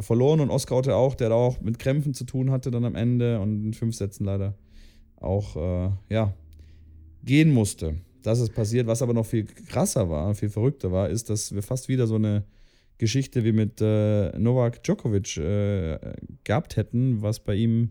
[0.00, 3.40] verloren und Oskar Otte auch, der auch mit Krämpfen zu tun hatte dann am Ende
[3.40, 4.54] und in fünf Sätzen leider
[5.16, 6.34] auch, äh, ja,
[7.24, 8.86] gehen musste dass es passiert.
[8.86, 12.16] Was aber noch viel krasser war, viel verrückter war, ist, dass wir fast wieder so
[12.16, 12.44] eine
[12.98, 15.98] Geschichte wie mit äh, Novak Djokovic äh,
[16.44, 17.90] gehabt hätten, was bei ihm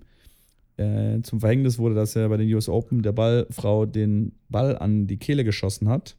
[0.78, 5.08] äh, zum Verhängnis wurde, dass er bei den US Open der Ballfrau den Ball an
[5.08, 6.18] die Kehle geschossen hat.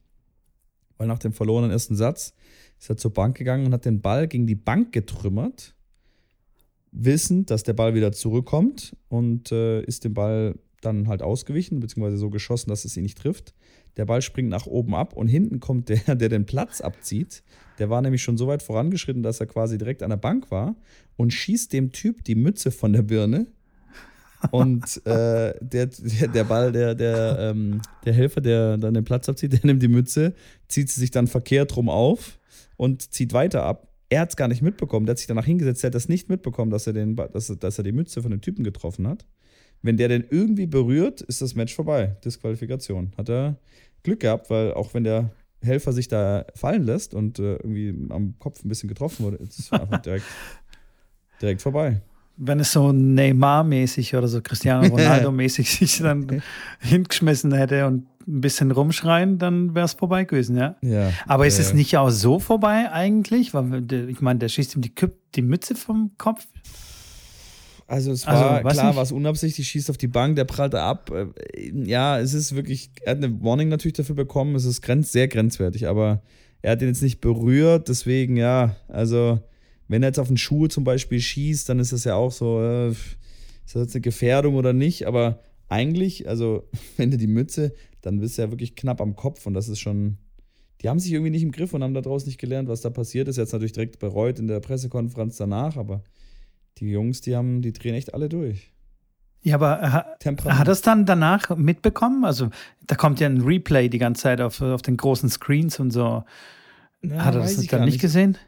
[0.98, 2.35] Weil nach dem verlorenen ersten Satz
[2.79, 5.75] ist er zur Bank gegangen und hat den Ball gegen die Bank getrümmert,
[6.90, 12.18] wissend, dass der Ball wieder zurückkommt und äh, ist dem Ball dann halt ausgewichen, beziehungsweise
[12.18, 13.55] so geschossen, dass es ihn nicht trifft.
[13.96, 17.42] Der Ball springt nach oben ab und hinten kommt der, der den Platz abzieht.
[17.78, 20.76] Der war nämlich schon so weit vorangeschritten, dass er quasi direkt an der Bank war
[21.16, 23.46] und schießt dem Typ die Mütze von der Birne.
[24.50, 29.28] Und äh, der, der, der Ball, der, der, ähm, der Helfer, der dann den Platz
[29.28, 30.35] abzieht, der nimmt die Mütze,
[30.68, 32.38] zieht sie sich dann verkehrt rum auf
[32.76, 33.88] und zieht weiter ab.
[34.09, 35.07] Er hat es gar nicht mitbekommen.
[35.07, 37.78] Der hat sich danach hingesetzt, der hat das nicht mitbekommen, dass er, den, dass, dass
[37.78, 39.26] er die Mütze von dem Typen getroffen hat.
[39.83, 42.16] Wenn der den irgendwie berührt, ist das Match vorbei.
[42.25, 43.12] Disqualifikation.
[43.18, 43.57] Hat er
[44.03, 48.35] Glück gehabt, weil auch wenn der Helfer sich da fallen lässt und äh, irgendwie am
[48.38, 50.25] Kopf ein bisschen getroffen wurde, ist es einfach direkt,
[51.40, 52.01] direkt vorbei.
[52.37, 56.42] Wenn es so Neymar-mäßig oder so Cristiano Ronaldo-mäßig sich dann
[56.81, 60.77] hingeschmissen hätte und ein bisschen rumschreien, dann wäre es vorbei gewesen, ja.
[60.81, 63.53] ja Aber ist äh, es nicht auch so vorbei eigentlich?
[63.53, 64.92] Weil der, ich meine, der schießt ihm die,
[65.35, 66.47] die Mütze vom Kopf.
[67.92, 68.96] Also es Also, war weiß klar, nicht.
[68.96, 71.11] was unabsichtlich, schießt auf die Bank, der prallt ab.
[71.11, 71.26] Äh,
[71.85, 75.28] Ja, es ist wirklich, er hat eine Warning natürlich dafür bekommen, es ist grenz, sehr
[75.28, 76.22] grenzwertig, aber
[76.62, 79.40] er hat ihn jetzt nicht berührt, deswegen ja, also
[79.88, 82.62] wenn er jetzt auf den Schuh zum Beispiel schießt, dann ist das ja auch so,
[82.62, 83.16] äh, ist
[83.74, 88.38] das jetzt eine Gefährdung oder nicht, aber eigentlich, also wenn du die Mütze, dann bist
[88.38, 90.16] du ja wirklich knapp am Kopf und das ist schon,
[90.81, 93.28] die haben sich irgendwie nicht im Griff und haben daraus nicht gelernt, was da passiert
[93.28, 93.37] ist.
[93.37, 96.02] Jetzt natürlich direkt bereut in der Pressekonferenz danach, aber
[96.78, 98.72] die Jungs, die haben, die drehen echt alle durch.
[99.42, 102.24] Ja, aber ha, hat er es dann danach mitbekommen?
[102.24, 102.50] Also
[102.87, 106.22] da kommt ja ein Replay die ganze Zeit auf, auf den großen Screens und so.
[107.02, 108.38] Ja, hat er das dann nicht gesehen?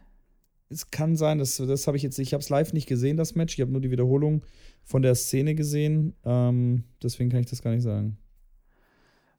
[0.70, 3.34] Es kann sein, das, das habe ich jetzt, ich habe es live nicht gesehen, das
[3.34, 3.54] Match.
[3.54, 4.44] Ich habe nur die Wiederholung
[4.84, 6.14] von der Szene gesehen.
[6.24, 8.18] Ähm, deswegen kann ich das gar nicht sagen.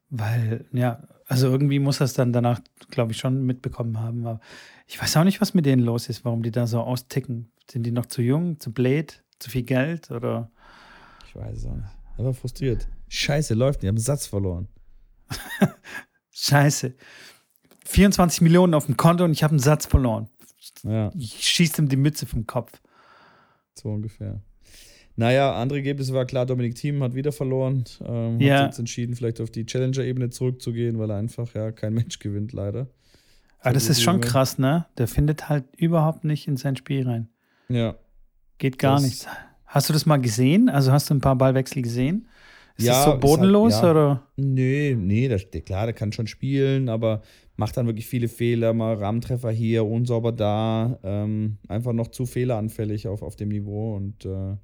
[0.10, 2.60] Weil, ja, also irgendwie muss er es dann danach,
[2.90, 4.26] glaube ich, schon mitbekommen haben.
[4.26, 4.40] Aber
[4.88, 7.52] ich weiß auch nicht, was mit denen los ist, warum die da so austicken.
[7.70, 10.52] Sind die noch zu jung, zu blöd, zu viel Geld oder?
[11.28, 11.88] Ich weiß es auch nicht.
[12.18, 12.88] Er war frustriert.
[13.10, 13.86] Scheiße, läuft nicht.
[13.86, 14.68] Ich habe einen Satz verloren.
[16.32, 16.94] Scheiße.
[17.86, 20.30] 24 Millionen auf dem Konto und ich habe einen Satz verloren.
[20.84, 22.72] Ja, Ich schieße ihm die Mütze vom Kopf.
[23.74, 24.42] so ungefähr.
[25.18, 27.86] Naja, andere Ergebnisse war klar, Dominik Thiem hat wieder verloren.
[28.06, 28.60] Ähm, Ja.
[28.60, 32.52] Hat jetzt entschieden, vielleicht auf die Challenger-Ebene zurückzugehen, weil er einfach ja kein Match gewinnt,
[32.54, 32.88] leider.
[33.62, 34.86] Aber das ist schon krass, ne?
[34.98, 37.30] Der findet halt überhaupt nicht in sein Spiel rein.
[37.70, 37.96] Ja.
[38.58, 39.28] Geht gar Das- nichts.
[39.66, 40.70] Hast du das mal gesehen?
[40.70, 42.28] Also hast du ein paar Ballwechsel gesehen?
[42.78, 43.92] Ist Ja, das so halt- bodenlos ja.
[43.92, 44.24] oder?
[44.36, 47.22] Nee, nee, der, der, klar, der kann schon spielen, aber
[47.56, 53.08] macht dann wirklich viele Fehler, mal Rahmentreffer hier, unsauber da, ähm, einfach noch zu fehleranfällig
[53.08, 54.58] auf, auf dem Niveau und äh,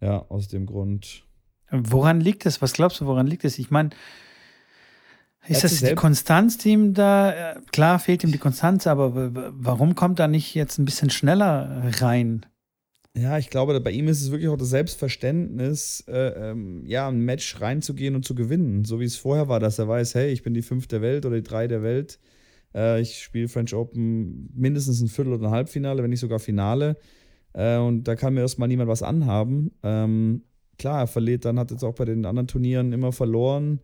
[0.00, 1.24] ja, aus dem Grund.
[1.70, 2.60] Woran liegt es?
[2.62, 3.58] Was glaubst du, woran liegt es?
[3.58, 3.90] Ich meine,
[5.46, 10.18] ist das die Konstanz, die ihm da, klar fehlt ihm die Konstanz, aber warum kommt
[10.18, 12.46] er nicht jetzt ein bisschen schneller rein?
[13.16, 17.20] Ja, ich glaube, bei ihm ist es wirklich auch das Selbstverständnis, äh, ähm, ja, ein
[17.20, 18.84] Match reinzugehen und zu gewinnen.
[18.84, 21.26] So wie es vorher war, dass er weiß, hey, ich bin die fünf der Welt
[21.26, 22.20] oder die drei der Welt.
[22.72, 26.98] Äh, ich spiele French Open mindestens ein Viertel oder ein Halbfinale, wenn nicht sogar Finale.
[27.52, 29.72] Äh, und da kann mir erstmal niemand was anhaben.
[29.82, 30.42] Ähm,
[30.78, 33.80] klar, er verliert dann, hat jetzt auch bei den anderen Turnieren immer verloren.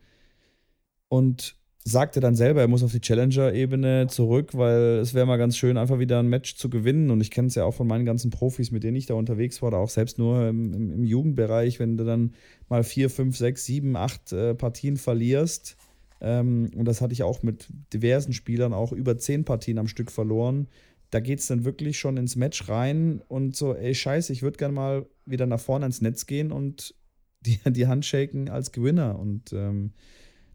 [1.09, 5.57] Und sagte dann selber, er muss auf die Challenger-Ebene zurück, weil es wäre mal ganz
[5.57, 7.11] schön, einfach wieder ein Match zu gewinnen.
[7.11, 9.63] Und ich kenne es ja auch von meinen ganzen Profis, mit denen ich da unterwegs
[9.63, 12.35] war, oder auch selbst nur im, im, im Jugendbereich, wenn du dann
[12.69, 15.77] mal vier, fünf, sechs, sieben, acht äh, Partien verlierst.
[16.21, 20.11] Ähm, und das hatte ich auch mit diversen Spielern, auch über zehn Partien am Stück
[20.11, 20.67] verloren.
[21.11, 24.59] Da geht es dann wirklich schon ins Match rein und so, ey, scheiße, ich würde
[24.59, 26.95] gerne mal wieder nach vorne ins Netz gehen und
[27.40, 29.19] die, die Hand shaken als Gewinner.
[29.19, 29.92] Und ähm,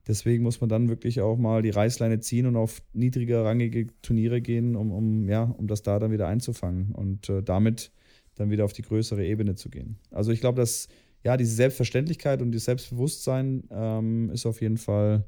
[0.08, 4.42] Deswegen muss man dann wirklich auch mal die Reißleine ziehen und auf niedriger rangige Turniere
[4.42, 7.92] gehen, um, um, ja, um das da dann wieder einzufangen und äh, damit
[8.36, 9.98] dann wieder auf die größere Ebene zu gehen.
[10.10, 10.88] Also ich glaube, dass
[11.24, 15.26] ja diese Selbstverständlichkeit und dieses Selbstbewusstsein ähm, ist auf jeden Fall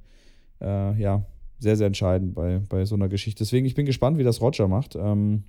[0.60, 1.26] äh, ja,
[1.64, 3.44] sehr, sehr entscheidend bei, bei so einer Geschichte.
[3.44, 4.96] Deswegen, ich bin gespannt, wie das Roger macht.
[4.96, 5.44] Ähm,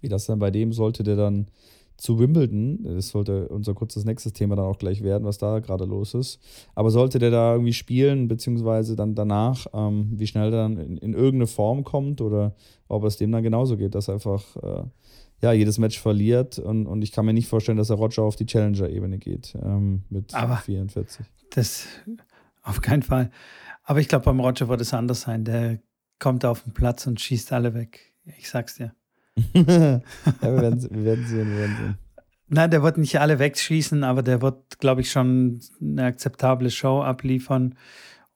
[0.00, 1.48] wie das dann bei dem sollte, der dann
[1.96, 5.84] zu Wimbledon, das sollte unser kurzes nächstes Thema dann auch gleich werden, was da gerade
[5.84, 6.40] los ist.
[6.74, 10.96] Aber sollte der da irgendwie spielen, beziehungsweise dann danach, ähm, wie schnell der dann in,
[10.98, 12.54] in irgendeine Form kommt oder
[12.88, 14.82] ob es dem dann genauso geht, dass er einfach äh,
[15.40, 18.36] ja, jedes Match verliert und, und ich kann mir nicht vorstellen, dass er Roger auf
[18.36, 21.24] die Challenger-Ebene geht ähm, mit Aber- 44.
[21.54, 21.86] Das
[22.62, 23.30] auf keinen Fall.
[23.84, 25.44] Aber ich glaube, beim Roger wird es anders sein.
[25.44, 25.78] Der
[26.18, 28.14] kommt auf den Platz und schießt alle weg.
[28.38, 28.94] Ich sag's dir.
[29.54, 30.00] ja,
[30.40, 31.98] wir werden, wir werden sehen, wir werden sehen.
[32.48, 37.02] Nein, der wird nicht alle wegschießen, aber der wird, glaube ich, schon eine akzeptable Show
[37.02, 37.74] abliefern.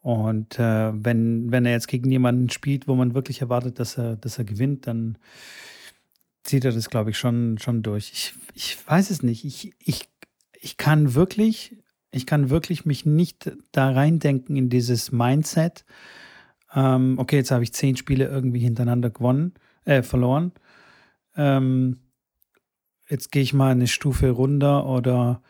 [0.00, 4.16] Und äh, wenn, wenn er jetzt gegen jemanden spielt, wo man wirklich erwartet, dass er,
[4.16, 5.18] dass er gewinnt, dann
[6.42, 8.10] zieht er das, glaube ich, schon, schon durch.
[8.12, 9.44] Ich, ich weiß es nicht.
[9.44, 10.08] Ich, ich,
[10.60, 11.76] ich kann wirklich,
[12.10, 15.84] ich kann wirklich mich nicht da reindenken in dieses Mindset.
[16.74, 20.52] Ähm, okay, jetzt habe ich zehn Spiele irgendwie hintereinander gewonnen, äh, verloren.
[21.36, 22.00] Ähm,
[23.08, 25.42] jetzt gehe ich mal eine Stufe runter oder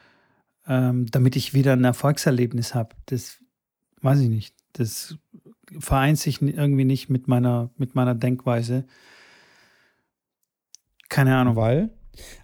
[0.67, 2.95] ähm, damit ich wieder ein Erfolgserlebnis habe.
[3.07, 3.39] Das
[4.01, 4.55] weiß ich nicht.
[4.75, 5.17] Das
[5.79, 8.85] vereint sich irgendwie nicht mit meiner, mit meiner Denkweise.
[11.09, 11.57] Keine Ahnung.
[11.57, 11.91] Weil?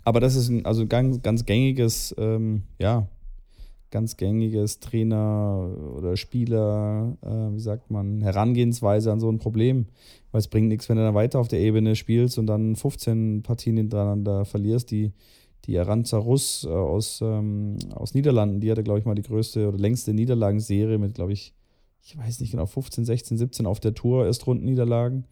[0.04, 3.08] Aber das ist ein also ganz, ganz gängiges, ähm, ja,
[3.94, 9.86] ganz gängiges Trainer oder Spieler, äh, wie sagt man, Herangehensweise an so ein Problem.
[10.32, 13.44] Weil es bringt nichts, wenn du dann weiter auf der Ebene spielst und dann 15
[13.44, 14.90] Partien hintereinander verlierst.
[14.90, 15.12] Die,
[15.66, 19.68] die Aranza Russ äh, aus, ähm, aus Niederlanden, die hatte, glaube ich, mal die größte
[19.68, 21.54] oder längste Niederlagenserie mit, glaube ich,
[22.02, 25.24] ich weiß nicht genau, 15, 16, 17 auf der Tour erst Rundenniederlagen.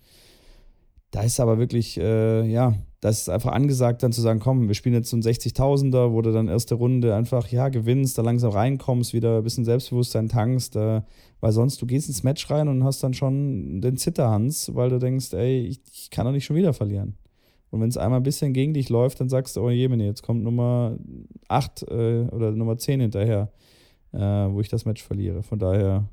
[1.12, 4.74] Da ist aber wirklich, äh, ja, das ist einfach angesagt, dann zu sagen, komm, wir
[4.74, 8.52] spielen jetzt so ein 60.000er, wo du dann erste Runde einfach, ja, gewinnst, da langsam
[8.52, 11.02] reinkommst, wieder ein bisschen Selbstbewusstsein tankst, äh,
[11.40, 14.98] weil sonst du gehst ins Match rein und hast dann schon den Zitterhans, weil du
[14.98, 17.18] denkst, ey, ich, ich kann doch nicht schon wieder verlieren.
[17.68, 20.22] Und wenn es einmal ein bisschen gegen dich läuft, dann sagst du, oh Jemine, jetzt
[20.22, 20.96] kommt Nummer
[21.48, 23.52] 8 äh, oder Nummer 10 hinterher,
[24.12, 25.42] äh, wo ich das Match verliere.
[25.42, 26.08] Von daher,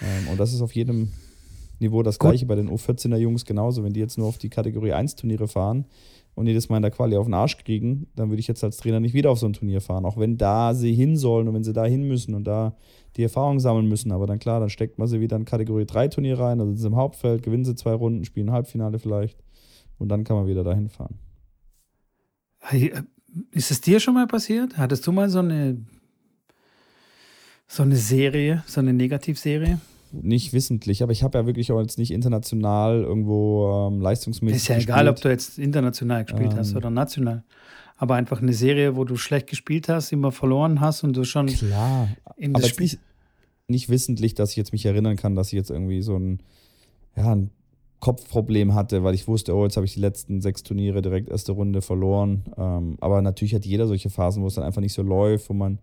[0.00, 1.12] ähm, und das ist auf jedem
[1.82, 2.30] Niveau das Gut.
[2.30, 3.84] gleiche bei den U14er Jungs genauso.
[3.84, 5.84] Wenn die jetzt nur auf die Kategorie 1 Turniere fahren
[6.34, 8.78] und jedes Mal in der Quali auf den Arsch kriegen, dann würde ich jetzt als
[8.78, 10.04] Trainer nicht wieder auf so ein Turnier fahren.
[10.06, 12.76] Auch wenn da sie hin sollen und wenn sie da hin müssen und da
[13.16, 14.12] die Erfahrung sammeln müssen.
[14.12, 16.80] Aber dann klar, dann steckt man sie wieder in Kategorie 3 Turnier rein, also sind
[16.80, 19.38] sie im Hauptfeld, gewinnen sie zwei Runden, spielen Halbfinale vielleicht
[19.98, 21.18] und dann kann man wieder dahin fahren.
[23.50, 24.78] Ist es dir schon mal passiert?
[24.78, 25.78] Hattest du mal so eine
[27.66, 29.80] so eine Serie, so eine Negativserie?
[30.12, 34.56] Nicht wissentlich, aber ich habe ja wirklich auch jetzt nicht international irgendwo ähm, leistungsmäßig.
[34.56, 34.96] Ist ja gespielt.
[34.96, 37.44] egal, ob du jetzt international gespielt ähm, hast oder national.
[37.96, 41.46] Aber einfach eine Serie, wo du schlecht gespielt hast, immer verloren hast und du schon.
[41.46, 42.98] Klar, aber jetzt nicht,
[43.68, 46.40] nicht wissentlich, dass ich jetzt mich erinnern kann, dass ich jetzt irgendwie so ein,
[47.16, 47.50] ja, ein
[48.00, 51.52] Kopfproblem hatte, weil ich wusste, oh, jetzt habe ich die letzten sechs Turniere direkt erste
[51.52, 52.42] Runde verloren.
[52.58, 55.54] Ähm, aber natürlich hat jeder solche Phasen, wo es dann einfach nicht so läuft, wo
[55.54, 55.78] man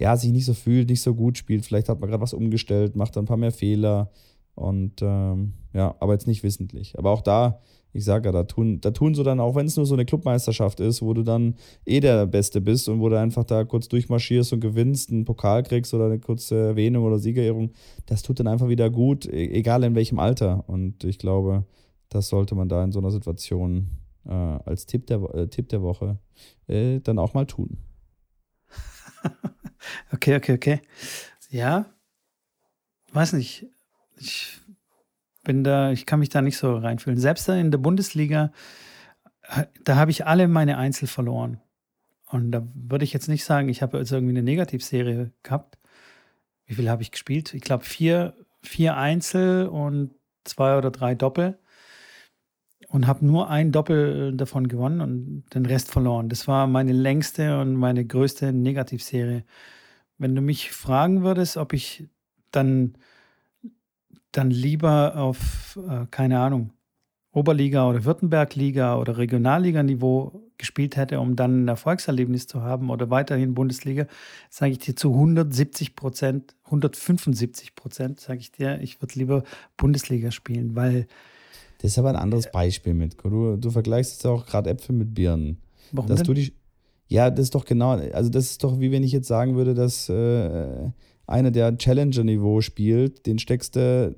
[0.00, 1.64] ja, sich nicht so fühlt, nicht so gut spielt.
[1.66, 4.10] Vielleicht hat man gerade was umgestellt, macht dann ein paar mehr Fehler.
[4.54, 6.98] Und ähm, ja, aber jetzt nicht wissentlich.
[6.98, 7.60] Aber auch da,
[7.92, 10.06] ich sage ja, da tun, da tun so dann, auch wenn es nur so eine
[10.06, 13.88] Clubmeisterschaft ist, wo du dann eh der Beste bist und wo du einfach da kurz
[13.88, 17.72] durchmarschierst und gewinnst, einen Pokal kriegst oder eine kurze Erwähnung oder Siegerehrung,
[18.06, 20.64] das tut dann einfach wieder gut, e-, egal in welchem Alter.
[20.66, 21.66] Und ich glaube,
[22.08, 23.90] das sollte man da in so einer Situation
[24.24, 26.18] äh, als Tipp der, äh, Tipp der Woche
[26.68, 27.76] äh, dann auch mal tun.
[30.12, 30.82] Okay, okay, okay.
[31.48, 31.86] Ja,
[33.12, 33.66] weiß nicht.
[34.16, 34.58] Ich
[35.44, 37.18] bin da, ich kann mich da nicht so reinfühlen.
[37.18, 38.52] Selbst in der Bundesliga,
[39.84, 41.60] da habe ich alle meine Einzel verloren.
[42.26, 45.78] Und da würde ich jetzt nicht sagen, ich habe jetzt irgendwie eine Negativserie gehabt.
[46.66, 47.54] Wie viel habe ich gespielt?
[47.54, 50.14] Ich glaube vier, vier Einzel und
[50.44, 51.58] zwei oder drei Doppel.
[52.92, 56.28] Und habe nur ein Doppel davon gewonnen und den Rest verloren.
[56.28, 59.44] Das war meine längste und meine größte Negativserie
[60.20, 62.06] wenn du mich fragen würdest, ob ich
[62.52, 62.94] dann,
[64.32, 66.72] dann lieber auf, äh, keine Ahnung,
[67.32, 73.54] Oberliga oder Württembergliga oder Regionalliganiveau gespielt hätte, um dann ein Erfolgserlebnis zu haben oder weiterhin
[73.54, 74.06] Bundesliga,
[74.50, 79.42] sage ich dir zu 170 Prozent, 175 Prozent, sage ich dir, ich würde lieber
[79.76, 81.06] Bundesliga spielen, weil.
[81.80, 83.16] Das ist aber ein anderes Beispiel mit.
[83.22, 85.58] Du, du vergleichst jetzt auch gerade Äpfel mit Birnen.
[85.92, 86.26] Warum dass denn?
[86.26, 86.52] du die
[87.08, 89.74] ja, das ist doch genau, also das ist doch wie wenn ich jetzt sagen würde,
[89.74, 90.90] dass äh,
[91.26, 94.14] einer, der Challenger-Niveau spielt, den steckst du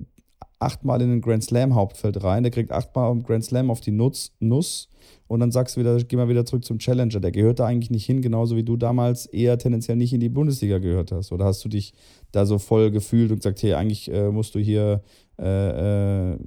[0.58, 4.32] achtmal in den Grand Slam-Hauptfeld rein, der kriegt achtmal im Grand Slam auf die Nuss,
[4.40, 4.90] Nuss
[5.26, 7.18] und dann sagst du wieder, geh mal wieder zurück zum Challenger.
[7.20, 10.28] Der gehört da eigentlich nicht hin, genauso wie du damals eher tendenziell nicht in die
[10.28, 11.32] Bundesliga gehört hast.
[11.32, 11.94] Oder hast du dich
[12.30, 15.02] da so voll gefühlt und gesagt, hey, eigentlich äh, musst du hier
[15.40, 16.38] äh, äh,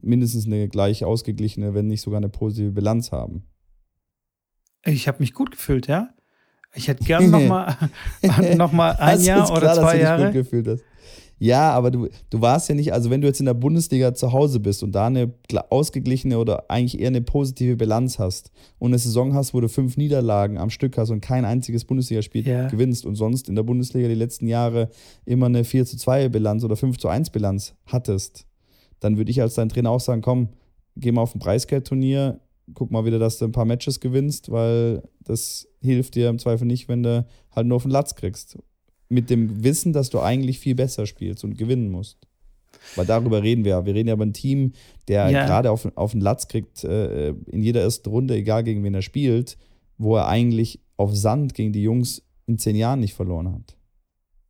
[0.00, 3.44] mindestens eine gleich ausgeglichene, wenn nicht sogar eine positive Bilanz haben?
[4.84, 6.10] Ich habe mich gut gefühlt, ja.
[6.74, 7.76] Ich hätte gern nochmal
[8.56, 10.78] noch mal ein Jahr oder klar, zwei dass du Jahre.
[11.38, 14.32] Ja, aber du, du warst ja nicht, also wenn du jetzt in der Bundesliga zu
[14.32, 15.34] Hause bist und da eine
[15.68, 19.96] ausgeglichene oder eigentlich eher eine positive Bilanz hast und eine Saison hast, wo du fünf
[19.96, 22.68] Niederlagen am Stück hast und kein einziges Bundesligaspiel ja.
[22.68, 24.88] gewinnst und sonst in der Bundesliga die letzten Jahre
[25.24, 28.46] immer eine 4 zu 2 Bilanz oder 5 zu 1 Bilanz hattest,
[29.04, 30.48] dann würde ich als dein Trainer auch sagen, komm,
[30.96, 32.40] geh mal auf ein Preisgeldturnier,
[32.72, 36.66] guck mal wieder, dass du ein paar Matches gewinnst, weil das hilft dir im Zweifel
[36.66, 38.58] nicht, wenn du halt nur auf den Latz kriegst.
[39.10, 42.26] Mit dem Wissen, dass du eigentlich viel besser spielst und gewinnen musst.
[42.96, 43.86] Weil darüber reden wir ja.
[43.86, 44.72] Wir reden ja über ein Team,
[45.08, 45.46] der ja.
[45.46, 49.02] gerade auf, auf den Latz kriegt, äh, in jeder ersten Runde, egal gegen wen er
[49.02, 49.58] spielt,
[49.98, 53.76] wo er eigentlich auf Sand gegen die Jungs in zehn Jahren nicht verloren hat.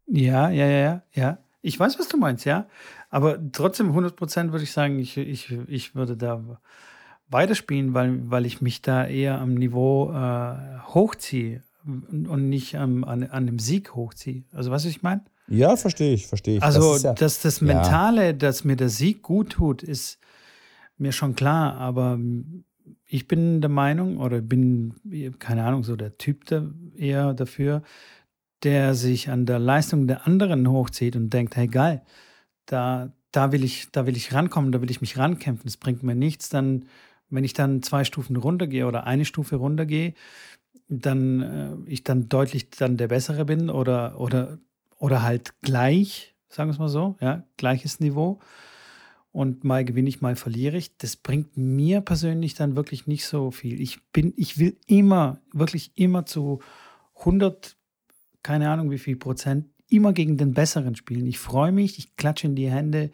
[0.07, 1.39] Ja, ja, ja, ja.
[1.63, 2.69] Ich weiß, was du meinst, ja.
[3.15, 6.43] Aber trotzdem 100 Prozent würde ich sagen, ich, ich, ich würde da
[7.29, 10.57] weiterspielen, weil, weil ich mich da eher am Niveau äh,
[10.93, 14.43] hochziehe und nicht am, an, an dem Sieg hochziehe.
[14.53, 15.23] Also, was ich meine?
[15.47, 16.63] Ja, verstehe ich, verstehe ich.
[16.65, 18.33] Also, das ja, dass das Mentale, ja.
[18.33, 20.19] dass mir der Sieg gut tut, ist
[20.99, 22.19] mir schon klar, aber
[23.07, 24.95] ich bin der Meinung oder bin,
[25.39, 27.85] keine Ahnung, so der Typ da eher dafür,
[28.65, 32.03] der sich an der Leistung der anderen hochzieht und denkt, hey geil,
[32.67, 35.67] da, da, will ich, da will ich rankommen, da will ich mich rankämpfen.
[35.67, 36.87] Es bringt mir nichts, dann,
[37.31, 40.15] wenn ich dann zwei Stufen runtergehe oder eine Stufe runtergehe,
[40.89, 44.59] dann äh, ich dann deutlich dann der Bessere bin oder, oder,
[44.99, 48.41] oder halt gleich, sagen wir es mal so, ja, gleiches Niveau.
[49.33, 50.97] Und mal gewinne ich, mal verliere ich.
[50.97, 53.81] Das bringt mir persönlich dann wirklich nicht so viel.
[53.81, 56.61] Ich bin, ich will immer, wirklich immer zu
[57.19, 57.77] 100
[58.45, 61.27] keine Ahnung wie viel Prozent, immer gegen den Besseren spielen.
[61.27, 63.11] Ich freue mich, ich klatsche in die Hände,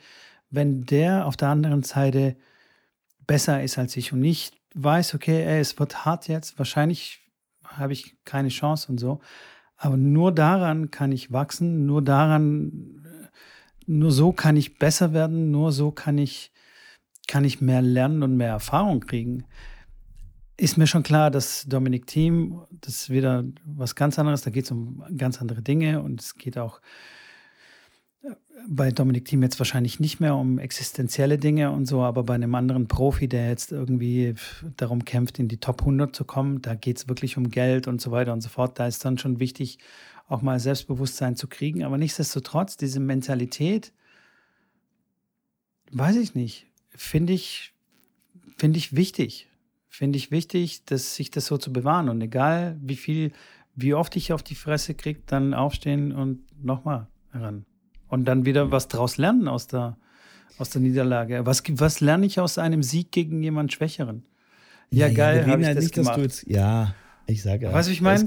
[0.50, 2.36] wenn der auf der anderen Seite
[3.26, 7.20] besser ist als ich und ich weiß, okay, ey, es wird hart jetzt, wahrscheinlich
[7.64, 9.20] habe ich keine Chance und so.
[9.76, 13.06] Aber nur daran kann ich wachsen, nur daran,
[13.86, 16.52] nur so kann ich besser werden, nur so kann ich,
[17.28, 19.44] kann ich mehr lernen und mehr Erfahrung kriegen
[20.60, 24.66] ist mir schon klar, dass Dominik Thiem, das ist wieder was ganz anderes, da geht
[24.66, 26.82] es um ganz andere Dinge und es geht auch
[28.22, 28.28] äh,
[28.68, 32.54] bei Dominik Thiem jetzt wahrscheinlich nicht mehr um existenzielle Dinge und so, aber bei einem
[32.54, 34.34] anderen Profi, der jetzt irgendwie
[34.76, 38.02] darum kämpft, in die Top 100 zu kommen, da geht es wirklich um Geld und
[38.02, 38.78] so weiter und so fort.
[38.78, 39.78] Da ist dann schon wichtig,
[40.28, 41.84] auch mal Selbstbewusstsein zu kriegen.
[41.84, 43.94] Aber nichtsdestotrotz, diese Mentalität,
[45.90, 47.72] weiß ich nicht, finde ich,
[48.58, 49.49] finde ich wichtig
[50.00, 52.08] finde ich wichtig, dass sich das so zu bewahren.
[52.08, 53.32] Und egal wie viel,
[53.74, 57.66] wie oft ich auf die Fresse kriege, dann aufstehen und nochmal heran.
[58.08, 59.98] Und dann wieder was draus lernen aus der,
[60.56, 61.44] aus der Niederlage.
[61.44, 64.24] Was, was lerne ich aus einem Sieg gegen jemanden Schwächeren?
[64.88, 66.16] Ja, ja geil, ja, habe ich ja das nicht, gemacht.
[66.16, 66.94] Jetzt, ja,
[67.26, 67.72] ich sage ja.
[67.74, 68.24] Weißt du, ich meine?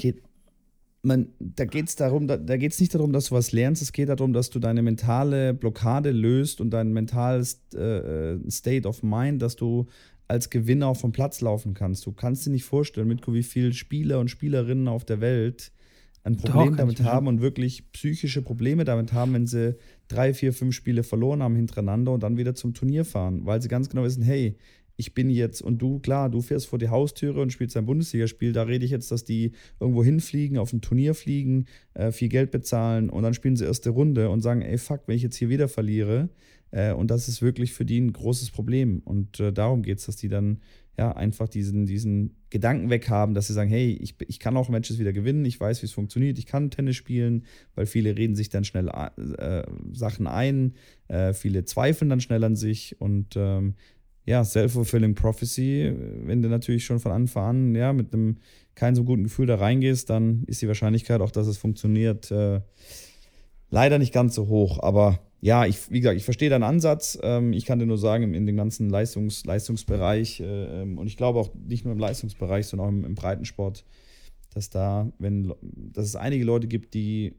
[1.04, 3.82] Man, da geht es darum, da, da geht es nicht darum, dass du was lernst,
[3.82, 8.88] es geht darum, dass du deine mentale Blockade löst und dein mentales äh, äh State
[8.88, 9.88] of Mind, dass du
[10.30, 12.06] als Gewinner auch vom Platz laufen kannst.
[12.06, 15.72] Du kannst dir nicht vorstellen, Mitko, wie viele Spieler und Spielerinnen auf der Welt
[16.24, 19.76] ein Problem Doch, damit haben und wirklich psychische Probleme damit haben, wenn sie
[20.08, 23.68] drei, vier, fünf Spiele verloren haben hintereinander und dann wieder zum Turnier fahren, weil sie
[23.68, 24.56] ganz genau wissen, hey,
[24.96, 28.54] ich bin jetzt und du, klar, du fährst vor die Haustüre und spielst ein Bundesligaspiel.
[28.54, 32.52] Da rede ich jetzt, dass die irgendwo hinfliegen, auf ein Turnier fliegen, äh, viel Geld
[32.52, 35.50] bezahlen und dann spielen sie erste Runde und sagen, ey, fuck, wenn ich jetzt hier
[35.50, 36.30] wieder verliere,
[36.74, 39.02] äh, und das ist wirklich für die ein großes Problem.
[39.06, 40.60] Und äh, darum geht es, dass die dann
[40.98, 45.00] ja einfach diesen, diesen Gedanken weghaben, dass sie sagen, hey, ich, ich kann auch Matches
[45.00, 48.50] wieder gewinnen, ich weiß, wie es funktioniert, ich kann Tennis spielen, weil viele reden sich
[48.50, 50.74] dann schnell äh, Sachen ein,
[51.08, 53.74] äh, viele zweifeln dann schnell an sich und ähm,
[54.26, 58.38] ja, self-fulfilling prophecy, wenn du natürlich schon von Anfang an ja, mit einem
[58.76, 62.62] kein so guten Gefühl da reingehst, dann ist die Wahrscheinlichkeit auch, dass es funktioniert, äh,
[63.70, 64.80] leider nicht ganz so hoch.
[64.82, 67.20] Aber ja, ich, wie gesagt, ich verstehe deinen Ansatz.
[67.22, 71.18] Ähm, ich kann dir nur sagen, in dem ganzen Leistungs, Leistungsbereich äh, ähm, und ich
[71.18, 73.84] glaube auch nicht nur im Leistungsbereich, sondern auch im, im Breitensport,
[74.54, 77.36] dass da, wenn, dass es einige Leute gibt, die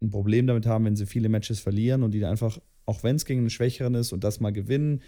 [0.00, 3.24] ein Problem damit haben, wenn sie viele Matches verlieren und die einfach, auch wenn es
[3.24, 5.02] gegen einen Schwächeren ist und das mal gewinnen,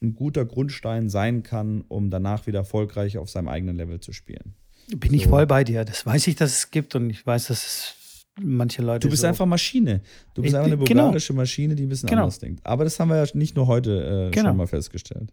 [0.00, 4.54] ein guter Grundstein sein kann, um danach wieder erfolgreich auf seinem eigenen Level zu spielen.
[4.96, 5.16] Bin so.
[5.16, 5.84] ich voll bei dir.
[5.84, 9.00] Das weiß ich, dass es gibt und ich weiß, dass es manche Leute.
[9.00, 10.00] Du bist so einfach Maschine.
[10.34, 11.02] Du bist ich, einfach eine genau.
[11.02, 11.42] bulgarische genau.
[11.42, 12.22] Maschine, die ein bisschen genau.
[12.22, 12.64] anders denkt.
[12.64, 14.50] Aber das haben wir ja nicht nur heute äh, genau.
[14.50, 15.32] schon mal festgestellt.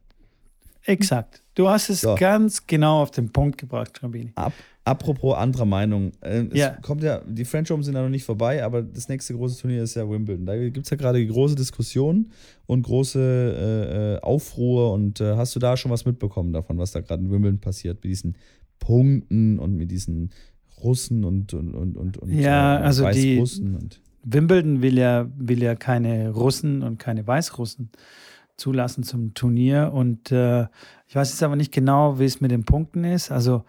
[0.84, 1.42] Exakt.
[1.56, 2.16] Du hast es so.
[2.16, 4.32] ganz genau auf den Punkt gebracht, Rabini.
[4.36, 4.54] Ab,
[4.86, 6.14] apropos anderer Meinung.
[6.22, 6.70] Äh, es ja.
[6.82, 9.84] kommt ja, die French Open sind ja noch nicht vorbei, aber das nächste große Turnier
[9.84, 10.46] ist ja Wimbledon.
[10.46, 12.32] Da gibt es ja gerade große Diskussionen
[12.68, 14.94] und große äh, äh, Aufruhr.
[14.94, 17.98] Und äh, hast du da schon was mitbekommen davon, was da gerade in Wimbledon passiert,
[18.04, 18.38] mit diesen
[18.80, 20.30] Punkten und mit diesen
[20.82, 25.62] Russen und, und, und, und, und ja, äh, also die und Wimbledon will ja, will
[25.62, 27.90] ja keine Russen und keine Weißrussen
[28.58, 29.92] zulassen zum Turnier.
[29.94, 30.64] Und äh,
[31.08, 33.32] ich weiß jetzt aber nicht genau, wie es mit den Punkten ist.
[33.32, 33.64] Also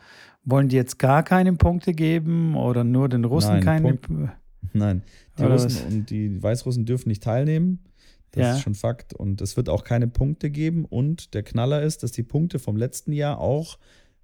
[0.47, 3.95] wollen die jetzt gar keine Punkte geben oder nur den Russen Nein, keine?
[3.95, 4.09] Punkt,
[4.73, 5.03] Nein,
[5.39, 5.85] die Russen was?
[5.85, 7.81] und die Weißrussen dürfen nicht teilnehmen.
[8.31, 8.55] Das ja.
[8.55, 9.13] ist schon Fakt.
[9.15, 10.85] Und es wird auch keine Punkte geben.
[10.85, 13.79] Und der Knaller ist, dass die Punkte vom letzten Jahr auch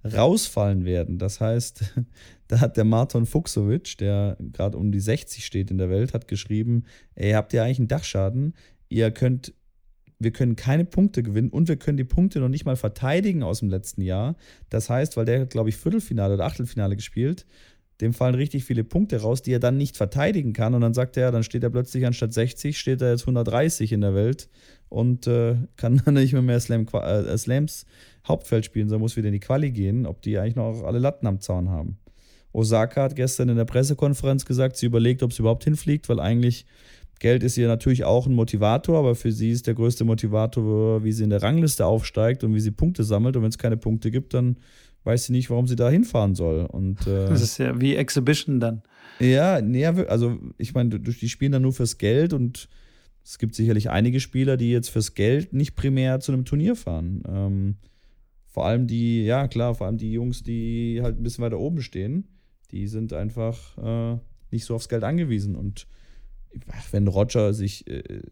[0.04, 1.18] rausfallen werden.
[1.18, 1.94] Das heißt,
[2.48, 6.28] da hat der Marton Fuchsowitsch, der gerade um die 60 steht in der Welt, hat
[6.28, 8.54] geschrieben, ey, habt ihr eigentlich einen Dachschaden?
[8.88, 9.54] Ihr könnt,
[10.22, 13.60] wir können keine Punkte gewinnen und wir können die Punkte noch nicht mal verteidigen aus
[13.60, 14.36] dem letzten Jahr.
[14.70, 17.46] Das heißt, weil der glaube ich, Viertelfinale oder Achtelfinale gespielt,
[18.00, 20.74] dem fallen richtig viele Punkte raus, die er dann nicht verteidigen kann.
[20.74, 24.00] Und dann sagt er, dann steht er plötzlich anstatt 60, steht er jetzt 130 in
[24.00, 24.48] der Welt
[24.88, 27.86] und äh, kann dann nicht mehr, mehr Slam, äh, Slams
[28.26, 31.26] Hauptfeld spielen, sondern muss wieder in die Quali gehen, ob die eigentlich noch alle Latten
[31.26, 31.98] am Zaun haben.
[32.52, 36.66] Osaka hat gestern in der Pressekonferenz gesagt, sie überlegt, ob sie überhaupt hinfliegt, weil eigentlich
[37.22, 41.12] Geld ist ihr natürlich auch ein Motivator, aber für sie ist der größte Motivator, wie
[41.12, 43.36] sie in der Rangliste aufsteigt und wie sie Punkte sammelt.
[43.36, 44.56] Und wenn es keine Punkte gibt, dann
[45.04, 46.66] weiß sie nicht, warum sie da hinfahren soll.
[46.66, 48.82] Und, äh, das ist ja wie Exhibition dann.
[49.20, 52.68] Ja, nee, also ich meine, die spielen dann nur fürs Geld und
[53.22, 57.22] es gibt sicherlich einige Spieler, die jetzt fürs Geld nicht primär zu einem Turnier fahren.
[57.28, 57.76] Ähm,
[58.46, 61.82] vor allem die, ja klar, vor allem die Jungs, die halt ein bisschen weiter oben
[61.82, 62.26] stehen,
[62.72, 64.18] die sind einfach äh,
[64.50, 65.54] nicht so aufs Geld angewiesen.
[65.54, 65.86] Und
[66.90, 68.22] wenn Roger sich äh,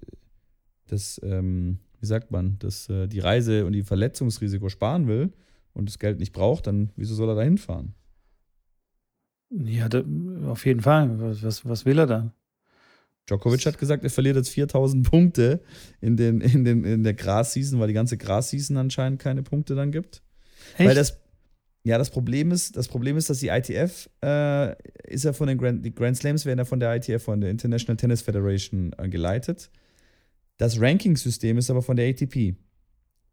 [0.87, 5.33] das, ähm, wie sagt man, das, äh, die Reise und die Verletzungsrisiko sparen will
[5.73, 7.95] und das Geld nicht braucht, dann wieso soll er da hinfahren?
[9.51, 10.05] Ja, da,
[10.47, 11.19] auf jeden Fall.
[11.43, 12.33] Was, was will er da?
[13.27, 15.61] Djokovic hat gesagt, er verliert jetzt 4000 Punkte
[16.01, 19.93] in, den, in, den, in der Gras-Season, weil die ganze Gras-Season anscheinend keine Punkte dann
[19.93, 20.23] gibt.
[20.77, 20.89] Echt?
[20.89, 21.21] Weil das,
[21.83, 24.75] ja, das Problem ist, das Problem ist, dass die ITF äh,
[25.05, 27.51] ist ja von den Grand, die Grand Slams werden ja von der ITF, von der
[27.51, 29.71] International Tennis Federation äh, geleitet.
[30.59, 32.55] Das Ranking-System ist aber von der ATP.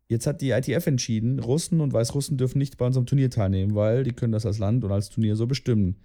[0.07, 4.05] Jetzt hat die ITF entschieden, Russen und Weißrussen dürfen nicht bei unserem Turnier teilnehmen, weil
[4.05, 5.97] die können das als Land und als Turnier so bestimmen.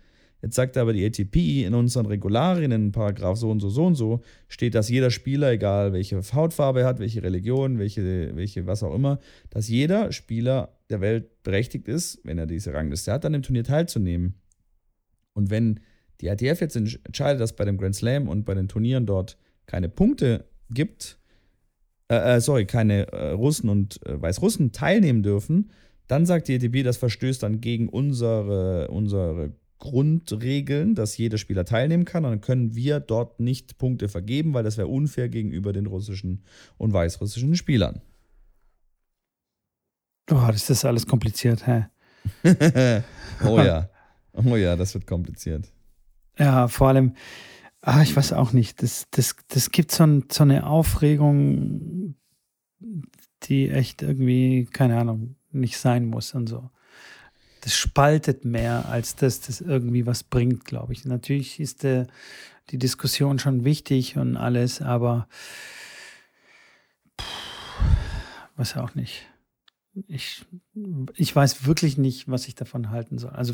[0.43, 3.95] Jetzt sagt aber die ATP in unseren Regularien, in Paragraph so und so, so und
[3.95, 8.82] so, steht, dass jeder Spieler, egal welche Hautfarbe er hat, welche Religion, welche, welche, was
[8.82, 9.20] auch immer,
[9.51, 13.62] dass jeder Spieler der Welt berechtigt ist, wenn er diese Rangliste hat, an dem Turnier
[13.62, 14.34] teilzunehmen.
[15.32, 15.78] Und wenn
[16.20, 19.88] die ITF jetzt entscheidet, dass bei dem Grand Slam und bei den Turnieren dort keine
[19.88, 21.18] Punkte gibt,
[22.09, 25.70] äh, äh, sorry, keine äh, Russen und äh, Weißrussen teilnehmen dürfen,
[26.09, 32.04] dann sagt die ATP, das verstößt dann gegen unsere, unsere Grundregeln, dass jeder Spieler teilnehmen
[32.04, 32.24] kann.
[32.24, 36.44] Und dann können wir dort nicht Punkte vergeben, weil das wäre unfair gegenüber den russischen
[36.78, 38.00] und weißrussischen Spielern.
[40.30, 41.86] Oh, das ist alles kompliziert, hä?
[43.44, 43.88] oh ja.
[44.34, 45.70] Oh ja, das wird kompliziert.
[46.38, 47.16] Ja, vor allem,
[47.82, 52.14] ah, ich weiß auch nicht, das, das, das gibt so, ein, so eine Aufregung,
[53.42, 56.70] die echt irgendwie, keine Ahnung, nicht sein muss und so
[57.62, 61.04] das spaltet mehr, als dass das irgendwie was bringt, glaube ich.
[61.04, 62.08] Natürlich ist der,
[62.70, 65.28] die Diskussion schon wichtig und alles, aber
[67.20, 67.26] pff,
[68.56, 69.28] weiß auch nicht.
[70.08, 70.44] Ich,
[71.16, 73.30] ich weiß wirklich nicht, was ich davon halten soll.
[73.30, 73.52] Also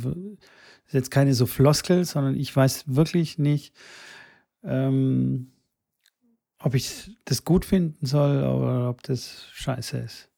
[0.87, 3.75] ist jetzt keine so Floskel, sondern ich weiß wirklich nicht,
[4.63, 5.53] ähm,
[6.61, 10.29] ob ich das gut finden soll oder ob das scheiße ist.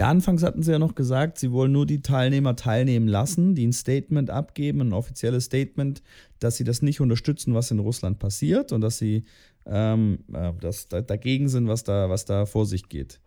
[0.00, 3.66] Ja, anfangs hatten sie ja noch gesagt, sie wollen nur die Teilnehmer teilnehmen lassen, die
[3.66, 6.02] ein Statement abgeben, ein offizielles Statement,
[6.38, 9.24] dass sie das nicht unterstützen, was in Russland passiert und dass sie
[9.66, 13.20] ähm, äh, dass da, dagegen sind, was da, was da vor sich geht.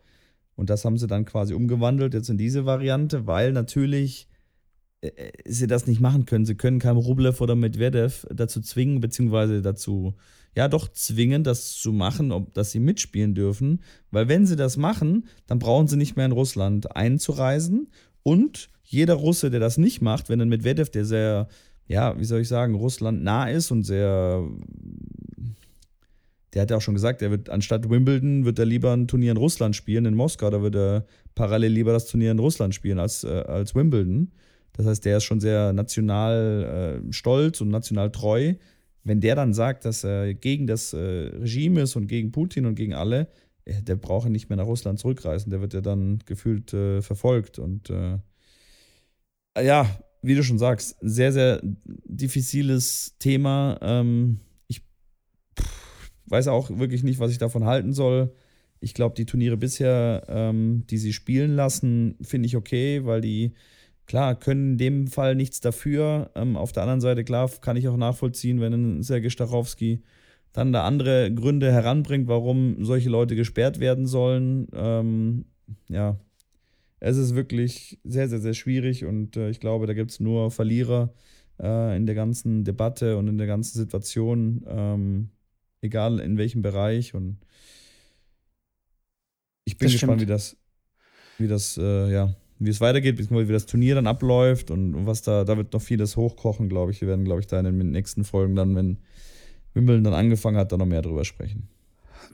[0.56, 4.28] Und das haben sie dann quasi umgewandelt jetzt in diese Variante, weil natürlich
[5.46, 6.46] sie das nicht machen können.
[6.46, 10.14] Sie können keinem Rublev oder Medvedev dazu zwingen, beziehungsweise dazu
[10.56, 13.82] ja doch zwingen, das zu machen, ob, dass sie mitspielen dürfen.
[14.12, 17.90] Weil wenn sie das machen, dann brauchen sie nicht mehr in Russland einzureisen.
[18.22, 21.48] Und jeder Russe, der das nicht macht, wenn ein Medvedev, der sehr,
[21.88, 24.48] ja, wie soll ich sagen, Russland nah ist und sehr
[26.54, 29.32] der hat ja auch schon gesagt, er wird anstatt Wimbledon wird er lieber ein Turnier
[29.32, 33.00] in Russland spielen, in Moskau, da wird er parallel lieber das Turnier in Russland spielen
[33.00, 34.32] als, äh, als Wimbledon.
[34.74, 38.56] Das heißt, der ist schon sehr national äh, stolz und national treu
[39.04, 42.76] wenn der dann sagt, dass er gegen das äh, Regime ist und gegen Putin und
[42.76, 43.28] gegen alle,
[43.66, 45.50] äh, der braucht nicht mehr nach Russland zurückreisen.
[45.50, 47.60] Der wird ja dann gefühlt äh, verfolgt.
[47.60, 48.18] Und äh,
[49.62, 49.88] ja,
[50.22, 53.78] wie du schon sagst, sehr, sehr diffiziles Thema.
[53.82, 54.82] Ähm, ich
[55.60, 58.34] pff, weiß auch wirklich nicht, was ich davon halten soll.
[58.80, 63.54] Ich glaube, die Turniere bisher, ähm, die sie spielen lassen, finde ich okay, weil die
[64.06, 66.32] Klar, können in dem Fall nichts dafür.
[66.36, 70.02] Ähm, auf der anderen Seite, klar, kann ich auch nachvollziehen, wenn ein Sergei Stachowski
[70.52, 74.68] dann da andere Gründe heranbringt, warum solche Leute gesperrt werden sollen.
[74.74, 75.46] Ähm,
[75.90, 76.20] ja,
[77.00, 80.52] es ist wirklich sehr, sehr, sehr schwierig und äh, ich glaube, da gibt es nur
[80.52, 81.14] Verlierer
[81.62, 85.30] äh, in der ganzen Debatte und in der ganzen Situation, ähm,
[85.82, 87.14] egal in welchem Bereich.
[87.14, 87.40] Und
[89.66, 90.30] ich bin Das gespannt, stimmt.
[90.30, 90.58] wie das,
[91.40, 95.22] wie das, äh, ja, wie es weitergeht, beziehungsweise wie das Turnier dann abläuft und, was
[95.22, 97.02] da, da wird noch vieles hochkochen, glaube ich.
[97.02, 98.98] Wir werden, glaube ich, da in den nächsten Folgen dann, wenn
[99.74, 101.68] Wimbledon dann angefangen hat, da noch mehr drüber sprechen.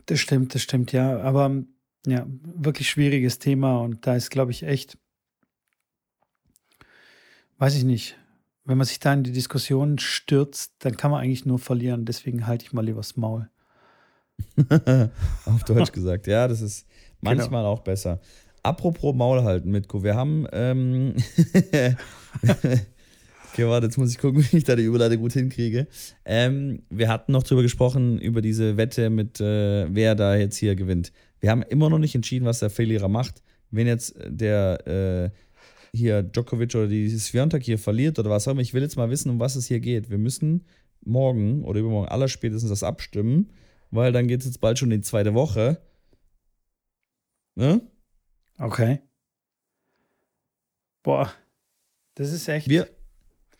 [0.06, 1.18] Das stimmt, das stimmt, ja.
[1.20, 1.64] Aber
[2.06, 4.98] ja, wirklich schwieriges Thema und da ist, glaube ich, echt,
[7.58, 8.16] weiß ich nicht,
[8.64, 12.04] wenn man sich da in die Diskussion stürzt, dann kann man eigentlich nur verlieren.
[12.04, 13.48] Deswegen halte ich mal lieber das Maul.
[15.44, 16.26] Auf Deutsch gesagt.
[16.26, 16.86] Ja, das ist
[17.22, 17.34] Genau.
[17.34, 18.20] manchmal auch besser.
[18.62, 20.46] Apropos Maul halten, Mitko, wir haben.
[20.52, 21.14] Ähm
[23.52, 25.86] okay, warte, jetzt muss ich gucken, wie ich da die Überleitung gut hinkriege.
[26.24, 30.76] Ähm, wir hatten noch drüber gesprochen, über diese Wette mit, äh, wer da jetzt hier
[30.76, 31.12] gewinnt.
[31.40, 33.42] Wir haben immer noch nicht entschieden, was der Verlierer macht.
[33.70, 38.60] Wenn jetzt der äh, hier Djokovic oder die Sviontek hier verliert oder was auch immer,
[38.60, 40.10] ich will jetzt mal wissen, um was es hier geht.
[40.10, 40.66] Wir müssen
[41.04, 43.50] morgen oder übermorgen allerspätestens das abstimmen,
[43.90, 45.80] weil dann geht es jetzt bald schon in die zweite Woche.
[47.56, 47.80] Ne?
[48.60, 49.00] Okay.
[51.02, 51.30] Boah,
[52.14, 52.68] das ist echt.
[52.68, 52.88] Wir,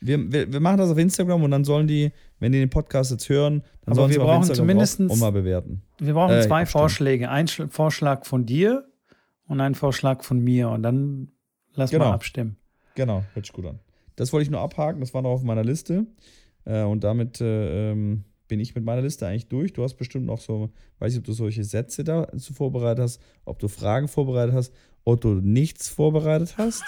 [0.00, 3.10] wir, wir, wir machen das auf Instagram und dann sollen die, wenn die den Podcast
[3.10, 5.82] jetzt hören, dann Aber sollen wir sie auf brauchen Instagram zumindestens- drauf und mal bewerten.
[5.98, 6.66] Wir brauchen Äh, zwei.
[6.66, 7.30] Vorschläge.
[7.30, 8.86] Ein Schl- Vorschlag von dir
[9.46, 10.68] und ein Vorschlag von mir.
[10.70, 11.32] Und dann
[11.74, 12.06] lass Genau.
[12.06, 12.56] mal abstimmen.
[12.94, 13.78] Genau, hört sich gut an.
[14.16, 16.06] Das wollte ich nur abhaken, das war noch auf meiner Liste.
[16.66, 19.72] Äh, und damit äh, ähm, bin ich mit meiner Liste eigentlich durch.
[19.72, 23.58] Du hast bestimmt noch so, weiß ich, ob du solche Sätze dazu vorbereitet hast, ob
[23.60, 24.74] du Fragen vorbereitet hast,
[25.04, 26.82] ob du nichts vorbereitet hast.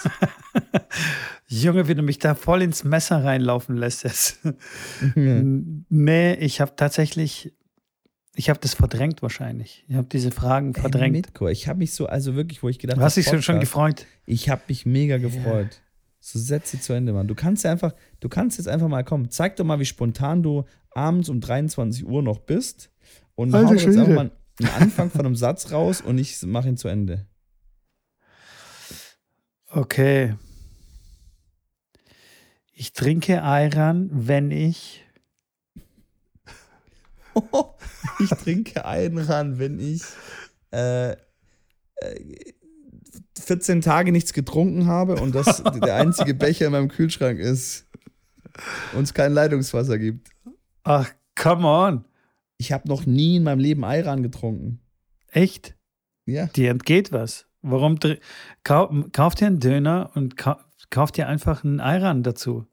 [1.47, 4.03] Junge, wie du mich da voll ins Messer reinlaufen lässt.
[4.03, 4.39] Jetzt.
[5.15, 7.53] nee, ich habe tatsächlich,
[8.35, 9.85] ich habe das verdrängt wahrscheinlich.
[9.87, 11.13] Ich habe diese Fragen verdrängt.
[11.15, 13.59] Mitko, ich habe mich so, also wirklich, wo ich gedacht Du hast dich Podcast- schon
[13.59, 14.05] gefreut.
[14.25, 15.81] Ich habe mich mega gefreut.
[16.19, 17.27] So Sätze zu Ende, Mann.
[17.27, 19.29] Du kannst ja einfach, du kannst jetzt einfach mal kommen.
[19.29, 22.89] Zeig doch mal, wie spontan du abends um 23 Uhr noch bist.
[23.35, 26.69] Und Alter hau jetzt einfach mal einen Anfang von einem Satz raus und ich mache
[26.69, 27.25] ihn zu Ende.
[29.75, 30.35] Okay.
[32.73, 35.03] Ich trinke Ayran, wenn ich.
[38.19, 40.03] ich trinke einen ran, wenn ich
[40.71, 41.15] äh, äh,
[43.39, 47.87] 14 Tage nichts getrunken habe und das der einzige Becher in meinem Kühlschrank ist
[48.93, 50.29] und es kein Leitungswasser gibt.
[50.83, 52.05] Ach, come on.
[52.59, 54.81] Ich habe noch nie in meinem Leben Ayran getrunken.
[55.31, 55.75] Echt?
[56.25, 56.45] Ja.
[56.45, 57.47] Dir entgeht was.
[57.63, 57.97] Warum?
[57.99, 58.17] dr-
[58.63, 60.55] Kau kauf dir einen Döner und kau
[60.89, 62.67] kauf dir einfach einen Ayran dazu.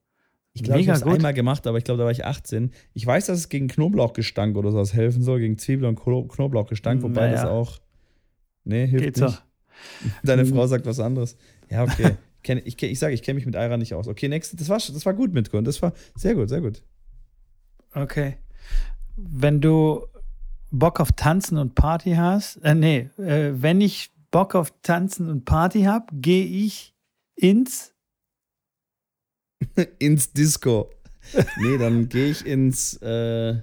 [0.53, 2.73] Ich glaube, ich habe es einmal gemacht, aber ich glaube, da war ich 18.
[2.93, 7.29] Ich weiß, dass es gegen Knoblauchgestank oder sowas helfen soll, gegen Zwiebel und Knoblauchgestank, wobei
[7.31, 7.33] Naja.
[7.43, 7.79] das auch.
[8.65, 9.31] Nee, hilft Geht nicht.
[9.31, 9.39] so.
[10.25, 10.45] Deine.
[10.47, 11.37] Frau sagt was anderes.
[11.71, 12.17] Ja, okay.
[12.43, 14.09] Ich kenn- ich sage, ich kenne mich mit Ayran nicht aus.
[14.09, 14.61] Okay, next.
[14.61, 15.61] Das war, das war gut, Mitko.
[15.61, 16.83] Das war sehr gut, sehr gut.
[17.95, 18.37] Okay.
[19.17, 20.05] Wenn du
[20.71, 25.45] Bock auf Tanzen und Party hast, äh, nee, äh, wenn ich Bock auf Tanzen und
[25.45, 26.95] Party habe, gehe ich
[27.37, 27.95] ins.
[29.99, 30.91] ins Disco.
[31.59, 33.61] Nee, dann gehe ich ins, äh,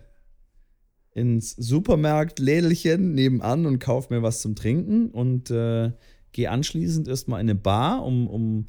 [1.11, 5.91] ins Supermarkt-Lädelchen nebenan und kaufe mir was zum Trinken und äh,
[6.31, 8.65] gehe anschließend erstmal in eine Bar, um, um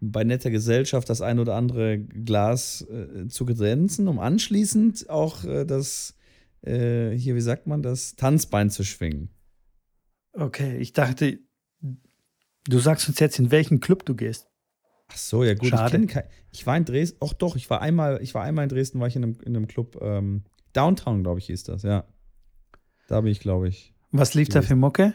[0.00, 5.64] bei netter Gesellschaft das ein oder andere Glas äh, zu grenzen, um anschließend auch äh,
[5.64, 6.14] das,
[6.62, 9.30] äh, hier, wie sagt man, das Tanzbein zu schwingen.
[10.32, 11.38] Okay, ich dachte,
[11.80, 14.48] du sagst uns jetzt, in welchen Club du gehst.
[15.08, 15.68] Ach so, ja gut.
[15.68, 15.98] Schade.
[15.98, 18.68] Ich, kein, ich war in Dresden, auch doch, ich war einmal, ich war einmal in
[18.70, 22.04] Dresden, war ich in einem, in einem Club, ähm, Downtown, glaube ich, hieß das, ja.
[23.08, 23.94] Da bin ich, glaube ich.
[24.10, 25.14] Was lief da für Mucke?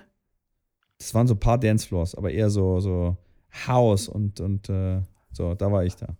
[1.00, 3.18] Das waren so ein paar Dancefloors, aber eher so, so
[3.68, 5.02] House und, und äh,
[5.32, 6.16] so, da war ich da.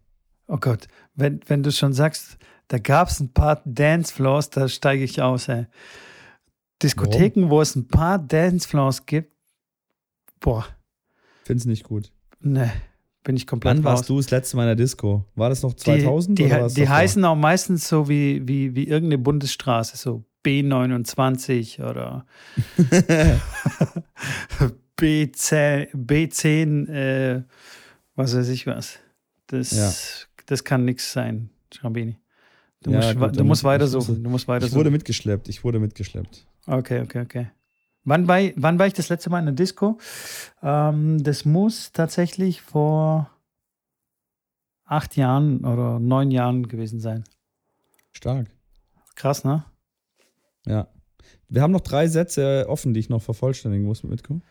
[0.48, 2.38] Oh Gott, wenn, wenn du schon sagst,
[2.68, 5.68] da gab es ein paar Dancefloors, da steige ich aus, ey.
[6.84, 9.34] Diskotheken, wo es ein paar Dancefloors gibt,
[10.40, 10.66] boah,
[11.44, 12.12] Find's nicht gut.
[12.40, 12.72] ne,
[13.24, 14.00] bin ich komplett Wann raus.
[14.00, 15.26] warst du das letzte Mal in der Disco?
[15.36, 18.76] War das noch Die, 2000 die, oder war's die heißen auch meistens so wie, wie,
[18.76, 22.26] wie irgendeine Bundesstraße, so B29 oder
[25.00, 27.44] B10, B10 äh,
[28.16, 29.00] was weiß ich was.
[29.48, 29.92] Das, Ja.
[30.48, 32.18] das kann nichts sein, Schrambini.
[32.84, 34.24] Du Ja, musst, gut, du musst muss- weiter suchen.
[34.24, 36.46] Du musst weiter Ich wurde mitgeschleppt, ich wurde mitgeschleppt.
[36.68, 37.48] Okay, okay, okay.
[38.04, 39.98] Wann war, ich, wann war ich das letzte Mal in der Disco?
[40.62, 43.30] Ähm, das muss tatsächlich vor
[44.86, 47.24] acht Jahren oder neun Jahren gewesen sein.
[48.12, 48.48] Stark.
[49.16, 49.66] Krass, ne?
[50.66, 50.88] Ja.
[51.50, 54.42] Wir haben noch drei Sätze offen, die ich noch vervollständigen muss mit Mitko.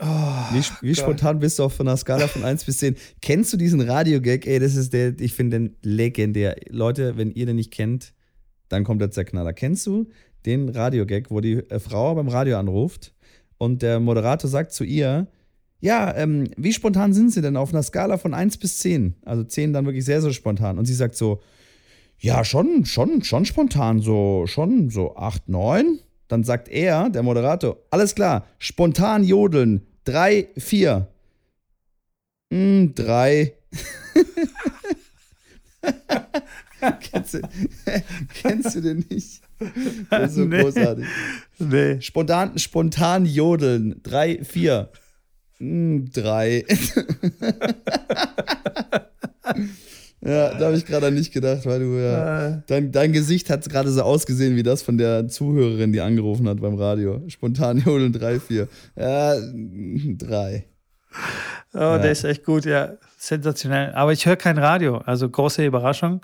[0.00, 2.96] Wie, wie spontan bist du auf einer Skala von 1 bis 10?
[3.20, 4.46] Kennst du diesen Radio-Gag?
[4.46, 6.56] Ey, das ist der, ich finde den legendär.
[6.70, 8.14] Leute, wenn ihr den nicht kennt,
[8.68, 9.52] dann kommt der Knaller.
[9.52, 10.08] Kennst du
[10.46, 13.14] den Radio-Gag, wo die äh, Frau beim Radio anruft
[13.58, 15.26] Und der Moderator sagt zu ihr,
[15.80, 19.14] ja, ähm, wie spontan sind Sie denn auf einer Skala von 1 bis 10?
[19.24, 20.78] Also 10 dann wirklich sehr, sehr spontan.
[20.78, 21.40] Und sie sagt so,
[22.18, 26.00] ja, schon, schon, schon spontan, so, schon so 8, 9.
[26.26, 31.06] Dann sagt er, der Moderator, alles klar, spontan jodeln, 3, 4.
[32.50, 33.54] Mm, 3.
[37.00, 37.40] kennst, du,
[38.42, 39.42] kennst du den nicht?
[40.10, 40.62] Das ist so nee.
[40.62, 41.04] großartig.
[41.58, 42.00] Nee.
[42.00, 44.00] Spontan, spontan jodeln.
[44.02, 44.90] Drei, vier.
[45.58, 46.64] Hm, drei.
[50.20, 52.48] ja, da habe ich gerade nicht gedacht, weil du ja.
[52.48, 52.62] Äh.
[52.68, 56.60] Dein, dein Gesicht hat gerade so ausgesehen wie das von der Zuhörerin, die angerufen hat
[56.60, 57.22] beim Radio.
[57.26, 58.68] Spontan jodeln, drei, vier.
[58.96, 59.34] Ja,
[60.16, 60.66] drei.
[61.74, 61.98] Oh, ja.
[61.98, 62.92] der ist echt gut, ja.
[63.16, 63.92] Sensationell.
[63.94, 66.20] Aber ich höre kein Radio, also große Überraschung.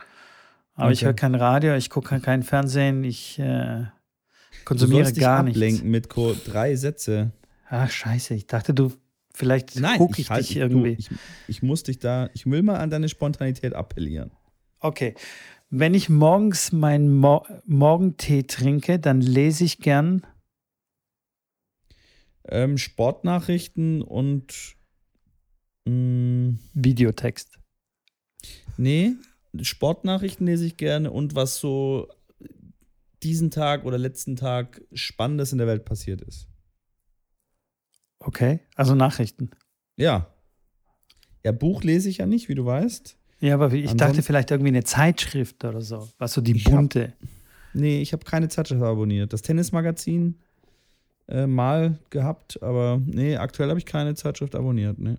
[0.74, 0.94] Aber okay.
[0.94, 3.84] ich höre kein Radio, ich gucke kein Fernsehen, ich äh,
[4.64, 5.58] konsumiere du gar nichts.
[5.58, 6.08] ablenken mit
[6.46, 7.32] drei Sätze.
[7.68, 8.92] Ach, scheiße, ich dachte, du,
[9.32, 10.96] vielleicht gucke ich, ich halt, dich irgendwie.
[10.96, 11.10] Du, ich,
[11.48, 14.32] ich muss dich da, ich will mal an deine Spontanität appellieren.
[14.80, 15.14] Okay.
[15.70, 20.26] Wenn ich morgens meinen Mo Morgentee trinke, dann lese ich gern
[22.46, 24.76] ähm, Sportnachrichten und
[25.86, 27.58] mh, mm, Videotext.
[28.76, 29.14] Nee,
[29.62, 32.08] Sportnachrichten lese ich gerne und was so
[33.22, 36.48] diesen Tag oder letzten Tag Spannendes in der Welt passiert ist.
[38.18, 39.50] Okay, also Nachrichten.
[39.96, 40.28] Ja.
[41.44, 43.18] Ja, Buch lese ich ja nicht, wie du weißt.
[43.40, 47.08] Ja, aber ich Ansonsten, dachte vielleicht irgendwie eine Zeitschrift oder so, was so die bunte.
[47.08, 47.28] Hab,
[47.74, 49.32] nee, ich habe keine Zeitschrift abonniert.
[49.32, 50.38] Das Tennismagazin
[51.28, 54.98] äh, mal gehabt, aber nee, aktuell habe ich keine Zeitschrift abonniert.
[54.98, 55.18] Nee.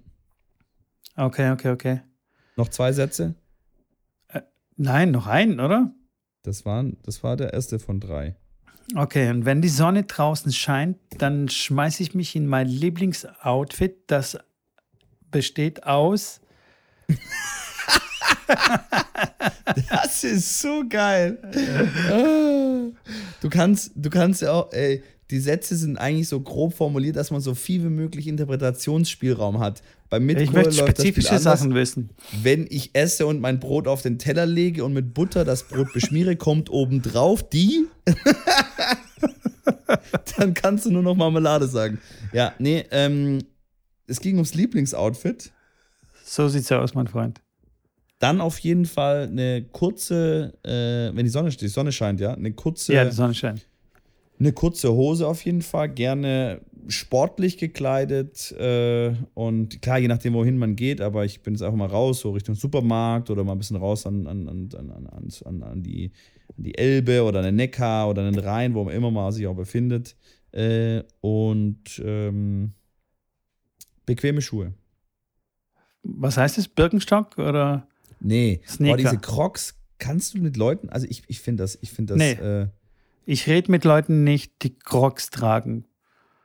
[1.15, 2.01] Okay, okay, okay.
[2.55, 3.35] Noch zwei Sätze?
[4.77, 5.93] Nein, noch einen, oder?
[6.43, 8.35] Das, waren, das war der erste von drei.
[8.93, 14.37] Okay, und wenn die Sonne draußen scheint, dann schmeiße ich mich in mein Lieblingsoutfit, das
[15.31, 16.41] besteht aus.
[19.89, 21.39] das ist so geil.
[23.41, 27.31] Du kannst, du kannst ja auch, ey, die Sätze sind eigentlich so grob formuliert, dass
[27.31, 29.81] man so viel wie möglich Interpretationsspielraum hat.
[30.11, 32.11] Mitkohl ich möchte spezifische Sachen wissen.
[32.43, 35.91] Wenn ich esse und mein Brot auf den Teller lege und mit Butter das Brot
[35.93, 37.87] beschmiere, kommt obendrauf die.
[40.37, 41.99] Dann kannst du nur noch Marmelade sagen.
[42.31, 43.39] Ja, nee, ähm,
[44.07, 45.51] es ging ums Lieblingsoutfit.
[46.23, 47.41] So sieht's ja aus, mein Freund.
[48.19, 52.53] Dann auf jeden Fall eine kurze, äh, wenn die Sonne, die Sonne scheint, ja, eine
[52.53, 52.93] kurze.
[52.93, 53.65] Ja, die Sonne scheint
[54.39, 60.57] eine kurze Hose auf jeden Fall, gerne sportlich gekleidet äh, und klar, je nachdem, wohin
[60.57, 63.57] man geht, aber ich bin jetzt einfach mal raus, so Richtung Supermarkt oder mal ein
[63.57, 66.11] bisschen raus an, an, an, an, an, an, die,
[66.55, 69.31] an die Elbe oder an den Neckar oder an den Rhein, wo man immer mal
[69.31, 70.15] sich auch befindet.
[70.51, 72.73] Äh, und ähm,
[74.05, 74.73] bequeme Schuhe.
[76.03, 76.67] Was heißt das?
[76.67, 77.87] Birkenstock oder?
[78.19, 78.93] Nee, Sneaker?
[78.93, 82.19] Oh, diese Crocs kannst du mit Leuten, also ich, ich finde das, ich finde das.
[82.19, 82.33] Nee.
[82.33, 82.67] Äh,
[83.25, 85.85] ich rede mit Leuten nicht, die Crocs tragen.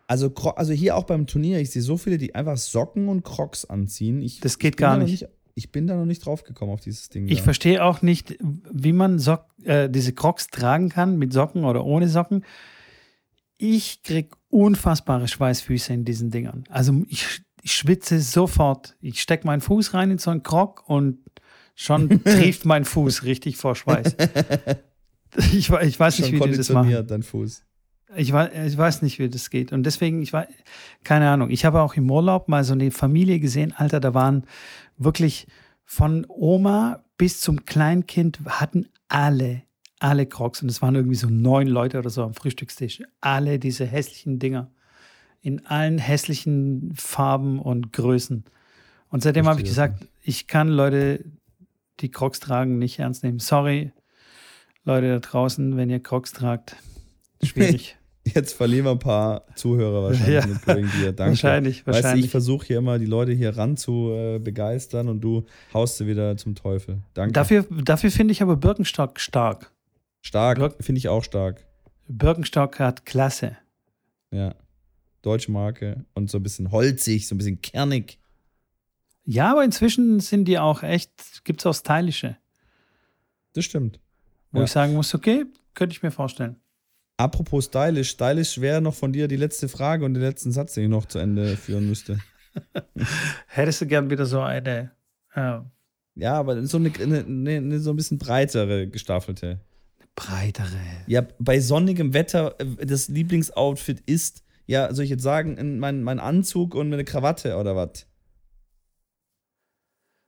[0.07, 3.67] Also, also hier auch beim Turnier, ich sehe so viele, die einfach Socken und Crocs
[3.67, 4.23] anziehen.
[4.23, 5.23] Ich, das geht gar nicht.
[5.23, 5.29] nicht.
[5.55, 7.29] Ich bin da noch nicht drauf gekommen auf dieses Ding.
[7.29, 7.45] Ich da.
[7.45, 12.09] verstehe auch nicht, wie man Sock, äh, diese Crocs tragen kann, mit Socken oder ohne
[12.09, 12.45] Socken.
[13.57, 16.65] Ich kriege unfassbare Schweißfüße in diesen Dingern.
[16.71, 18.97] Also ich, ich schwitze sofort.
[19.01, 21.19] Ich stecke meinen Fuß rein in so einen Krog und
[21.75, 24.17] schon trieft mein Fuß richtig vor Schweiß.
[25.53, 27.07] Ich, ich weiß nicht, wie die das machen.
[27.07, 27.65] dein Fuß.
[28.17, 29.73] Ich weiß, ich weiß nicht, wie das geht.
[29.73, 30.49] Und deswegen, ich weiß,
[31.05, 31.51] keine Ahnung.
[31.51, 34.45] Ich habe auch im Urlaub mal so eine Familie gesehen, Alter, da waren
[34.97, 35.47] wirklich
[35.85, 39.63] von Oma bis zum Kleinkind hatten alle,
[39.99, 40.63] alle Crocs.
[40.63, 43.03] Und es waren irgendwie so neun Leute oder so am Frühstückstisch.
[43.21, 44.71] Alle diese hässlichen Dinger.
[45.43, 48.45] In allen hässlichen Farben und Größen.
[49.09, 51.25] Und seitdem habe ich gesagt, ich kann Leute,
[52.01, 53.39] die Crocs tragen, nicht ernst nehmen.
[53.39, 53.93] Sorry,
[54.91, 56.77] Leute da draußen, wenn ihr Crocs tragt,
[57.43, 57.97] schwierig.
[58.25, 61.13] Jetzt verlieren wir ein paar Zuhörer wahrscheinlich ja, mit Going Gear.
[61.13, 61.31] Danke.
[61.31, 62.05] Wahrscheinlich, wahrscheinlich.
[62.05, 65.47] Weißt du, ich versuche hier immer die Leute hier ran zu äh, begeistern und du
[65.73, 67.03] haust sie wieder zum Teufel.
[67.15, 67.33] Danke.
[67.33, 69.73] Dafür, dafür finde ich aber Birkenstock stark.
[70.21, 71.65] Stark, finde ich auch stark.
[72.09, 73.57] Birkenstock hat Klasse.
[74.31, 74.55] Ja.
[75.23, 78.19] Deutsche Marke und so ein bisschen holzig, so ein bisschen kernig.
[79.25, 82.37] Ja, aber inzwischen sind die auch echt, gibt es auch stylische.
[83.55, 84.01] Das stimmt.
[84.51, 84.65] Wo ja.
[84.65, 86.57] ich sagen muss, okay, könnte ich mir vorstellen.
[87.17, 90.85] Apropos stylisch, stylisch wäre noch von dir die letzte Frage und den letzten Satz, den
[90.85, 92.19] ich noch zu Ende führen müsste.
[93.47, 94.91] Hättest du gern wieder so eine.
[95.35, 95.59] Äh,
[96.17, 97.25] ja, aber so eine, eine,
[97.57, 99.61] eine, so ein bisschen breitere gestaffelte.
[100.17, 100.81] Breitere.
[101.07, 106.05] Ja, bei sonnigem Wetter, äh, das Lieblingsoutfit ist ja, soll ich jetzt sagen, in mein,
[106.05, 108.07] mein Anzug und eine Krawatte oder was?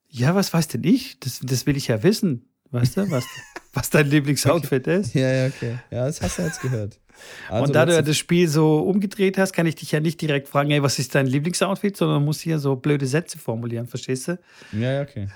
[0.09, 1.21] Ja, was weiß denn ich?
[1.21, 2.52] Das, das will ich ja wissen.
[2.73, 3.25] Weißt du, was,
[3.73, 5.01] was dein Lieblingsoutfit okay.
[5.01, 5.15] ist?
[5.15, 5.79] Ja, ja, okay.
[5.91, 6.99] Ja, das hast du jetzt gehört.
[7.49, 10.49] Also, und da du das Spiel so umgedreht hast, kann ich dich ja nicht direkt
[10.49, 14.39] fragen, hey, was ist dein Lieblingsoutfit, sondern musst hier so blöde Sätze formulieren, verstehst du?
[14.73, 15.29] Ja, ja, okay.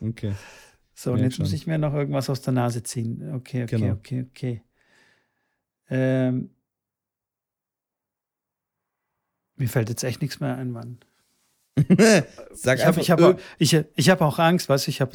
[0.00, 0.34] Okay.
[0.94, 1.44] So, und jetzt schon.
[1.44, 3.32] muss ich mir noch irgendwas aus der Nase ziehen.
[3.32, 3.92] Okay, okay, genau.
[3.92, 4.62] okay, okay.
[5.88, 6.50] Ähm,
[9.54, 10.98] mir fällt jetzt echt nichts mehr ein, Mann.
[12.52, 15.12] Sag ich habe ich hab, ich, ich hab auch Angst, weißt du, ich habe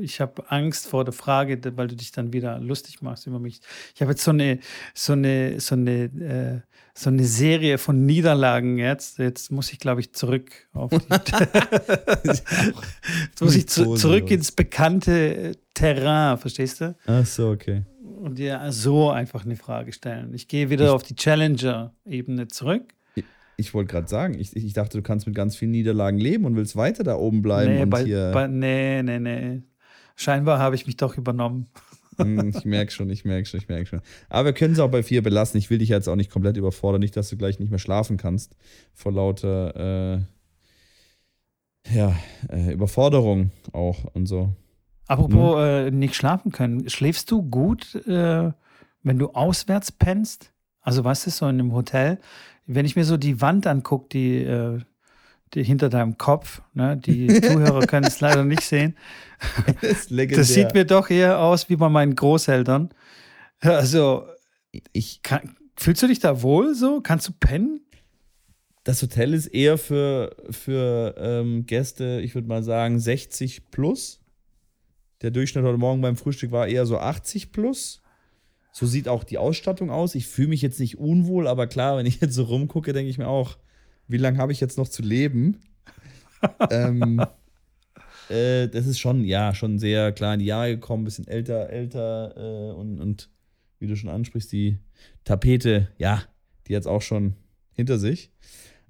[0.00, 3.60] ich habe Angst vor der Frage, weil du dich dann wieder lustig machst über mich.
[3.94, 4.58] Ich habe jetzt so eine
[4.94, 6.60] so eine so eine äh,
[6.94, 9.18] so eine Serie von Niederlagen jetzt.
[9.18, 10.98] Jetzt muss ich, glaube ich, zurück auf die
[12.24, 16.96] Jetzt muss ich zu, zurück ins bekannte Terrain, verstehst du?
[17.06, 17.84] Ach so, okay.
[18.02, 20.34] Und dir so einfach eine Frage stellen.
[20.34, 22.92] Ich gehe wieder ich auf die Challenger-Ebene zurück
[23.60, 26.56] ich wollte gerade sagen, ich, ich dachte, du kannst mit ganz vielen Niederlagen leben und
[26.56, 27.74] willst weiter da oben bleiben.
[27.74, 29.62] Nee, und bei, hier bei, nee, nee, nee.
[30.16, 31.68] Scheinbar habe ich mich doch übernommen.
[32.18, 34.02] Hm, ich merke schon, ich merke schon, ich merke schon.
[34.28, 35.56] Aber wir können es auch bei vier belassen.
[35.56, 38.18] Ich will dich jetzt auch nicht komplett überfordern, nicht, dass du gleich nicht mehr schlafen
[38.18, 38.56] kannst
[38.92, 40.20] vor lauter äh,
[41.96, 42.14] ja,
[42.50, 44.54] äh, Überforderung auch und so.
[45.06, 45.64] Apropos hm?
[45.64, 48.52] äh, nicht schlafen können, schläfst du gut, äh,
[49.02, 50.52] wenn du auswärts pennst?
[50.82, 52.18] Also was ist so in einem Hotel?
[52.74, 54.80] Wenn ich mir so die Wand angucke, die, äh,
[55.54, 58.96] die hinter deinem Kopf, ne, die Zuhörer können es leider nicht sehen.
[59.80, 62.90] Das, das, sieht mir doch eher aus wie bei meinen Großeltern.
[63.60, 64.26] Also,
[64.92, 67.00] ich, kann, fühlst du dich da wohl so?
[67.00, 67.80] Kannst du pennen?
[68.84, 74.20] Das Hotel ist eher für, für ähm, Gäste, ich würde mal sagen, 60 plus.
[75.22, 78.00] Der Durchschnitt heute Morgen beim Frühstück war eher so 80 plus.
[78.72, 80.14] So sieht auch die Ausstattung aus.
[80.14, 83.18] Ich fühle mich jetzt nicht unwohl, aber klar, wenn ich jetzt so rumgucke, denke ich
[83.18, 83.56] mir auch,
[84.06, 85.60] wie lange habe ich jetzt noch zu leben?
[86.70, 87.20] ähm,
[88.28, 91.70] äh, das ist schon, ja, schon sehr klar in die Jahre gekommen, ein bisschen älter,
[91.70, 93.28] älter äh, und, und
[93.78, 94.78] wie du schon ansprichst, die
[95.24, 96.22] Tapete, ja,
[96.66, 97.34] die jetzt auch schon
[97.72, 98.30] hinter sich.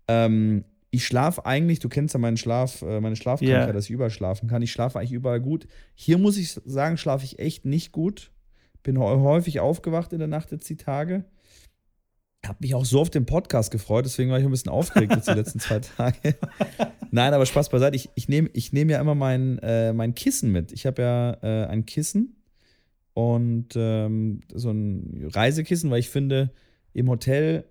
[0.08, 3.72] Ähm, ich schlafe eigentlich, du kennst ja meinen Schlaf, äh, meine Schlafkrankheit, yeah.
[3.72, 4.62] dass ich überall schlafen kann.
[4.62, 5.68] Ich schlafe eigentlich überall gut.
[5.94, 8.32] Hier muss ich sagen, schlafe ich echt nicht gut.
[8.82, 11.24] Bin häufig aufgewacht in der Nacht jetzt die Tage.
[12.46, 15.28] Hab mich auch so auf den Podcast gefreut, deswegen war ich ein bisschen aufgeregt jetzt
[15.28, 16.36] die letzten zwei Tage.
[17.10, 17.96] Nein, aber Spaß beiseite.
[17.96, 20.72] Ich, ich nehme ich nehm ja immer mein, äh, mein Kissen mit.
[20.72, 22.36] Ich habe ja äh, ein Kissen
[23.12, 26.50] und ähm, so ein Reisekissen, weil ich finde,
[26.92, 27.64] im Hotel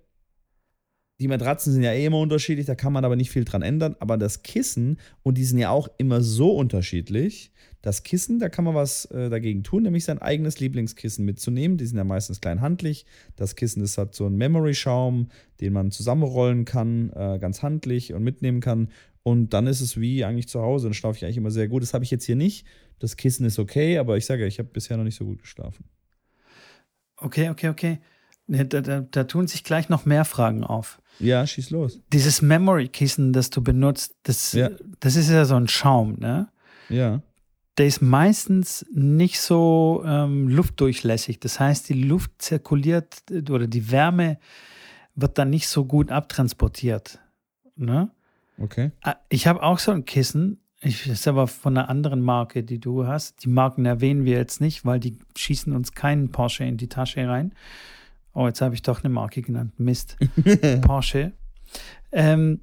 [1.20, 3.94] die Matratzen sind ja eh immer unterschiedlich, da kann man aber nicht viel dran ändern.
[4.00, 7.52] Aber das Kissen, und die sind ja auch immer so unterschiedlich,
[7.82, 11.76] das Kissen, da kann man was äh, dagegen tun, nämlich sein eigenes Lieblingskissen mitzunehmen.
[11.76, 13.06] Die sind ja meistens klein handlich.
[13.36, 15.28] Das Kissen, das hat so einen Memory-Schaum,
[15.60, 18.90] den man zusammenrollen kann, äh, ganz handlich und mitnehmen kann.
[19.22, 20.86] Und dann ist es wie eigentlich zu Hause.
[20.86, 21.82] Dann schlafe ich eigentlich immer sehr gut.
[21.82, 22.66] Das habe ich jetzt hier nicht.
[22.98, 25.40] Das Kissen ist okay, aber ich sage ja, ich habe bisher noch nicht so gut
[25.40, 25.84] geschlafen.
[27.16, 27.98] Okay, okay, okay.
[28.46, 30.99] Da, da, da, tun sich gleich noch mehr Fragen auf.
[31.20, 32.00] Ja, schieß los.
[32.12, 34.70] Dieses Memory-Kissen, das du benutzt, das, ja.
[35.00, 36.48] das ist ja so ein Schaum, ne?
[36.88, 37.22] Ja.
[37.78, 41.40] Der ist meistens nicht so ähm, luftdurchlässig.
[41.40, 44.38] Das heißt, die Luft zirkuliert oder die Wärme
[45.14, 47.20] wird dann nicht so gut abtransportiert.
[47.76, 48.10] Ne?
[48.58, 48.90] Okay.
[49.02, 50.60] Ah, ich habe auch so ein Kissen.
[50.82, 53.44] Ich, das ist aber von einer anderen Marke, die du hast.
[53.44, 57.26] Die Marken erwähnen wir jetzt nicht, weil die schießen uns keinen Porsche in die Tasche
[57.28, 57.52] rein.
[58.32, 59.78] Oh, jetzt habe ich doch eine Marke genannt.
[59.78, 60.16] Mist.
[60.82, 61.32] Porsche.
[62.12, 62.60] Ähm,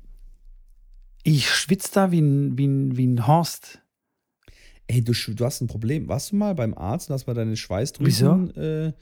[1.24, 3.80] ich schwitze da wie ein, wie, ein, wie ein Horst.
[4.88, 6.08] Ey, du, du hast ein Problem.
[6.08, 8.94] Warst du mal beim Arzt und hast mal deine Schweißdrüsen äh,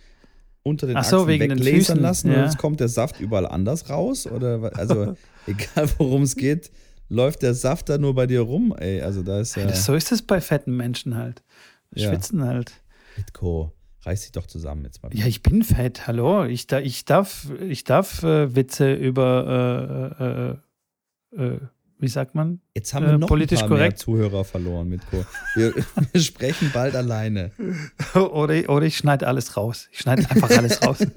[0.64, 2.38] unter den Ach so, Achsen wegen weglasern lassen ja.
[2.38, 4.26] und jetzt kommt der Saft überall anders raus?
[4.26, 6.72] Oder also, egal worum es geht,
[7.10, 9.02] läuft der Saft da nur bei dir rum, ey.
[9.02, 9.68] Also da ist ja.
[9.68, 11.44] ja so ist es bei fetten Menschen halt.
[11.96, 12.48] Schwitzen ja.
[12.48, 12.82] halt.
[13.16, 13.75] Mitko.
[14.06, 15.10] Reiß dich doch zusammen jetzt mal.
[15.16, 16.46] Ja, ich bin fett, hallo.
[16.46, 20.60] Ich, da, ich darf, ich darf äh, Witze über,
[21.36, 21.60] äh, äh, äh
[21.98, 22.60] wie sagt man?
[22.76, 23.98] Jetzt haben wir äh, noch politisch ein paar korrekt.
[23.98, 25.26] Zuhörer verloren, Mitko.
[25.56, 25.74] Wir,
[26.12, 27.52] wir sprechen bald alleine.
[28.14, 29.88] oder, oder ich schneide alles raus.
[29.92, 31.00] Ich schneide einfach alles raus.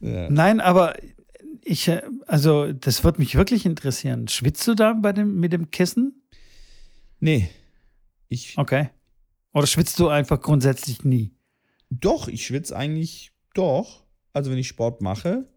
[0.00, 0.28] ja.
[0.30, 0.94] Nein, aber
[1.64, 4.28] ich, äh, also das wird mich wirklich interessieren.
[4.28, 6.22] Schwitzt du da bei dem, mit dem Kissen?
[7.18, 7.48] Nee.
[8.28, 8.90] Ich, okay.
[9.52, 11.32] Oder schwitzt du einfach grundsätzlich nie?
[11.90, 14.04] Doch, ich schwitze eigentlich doch.
[14.32, 15.48] Also wenn ich Sport mache,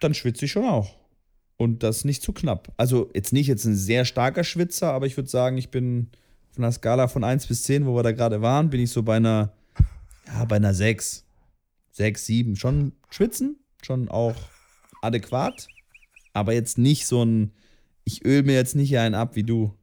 [0.00, 0.96] dann schwitze ich schon auch.
[1.56, 2.72] Und das nicht zu knapp.
[2.76, 6.10] Also jetzt nicht jetzt ein sehr starker Schwitzer, aber ich würde sagen, ich bin
[6.50, 9.02] von einer Skala von 1 bis 10, wo wir da gerade waren, bin ich so
[9.02, 9.52] bei einer,
[10.26, 11.24] ja, bei einer 6.
[11.92, 14.34] sechs, sieben, schon schwitzen, schon auch
[15.02, 15.68] adäquat,
[16.32, 17.52] aber jetzt nicht so ein,
[18.04, 19.74] ich öl mir jetzt nicht einen ab wie du.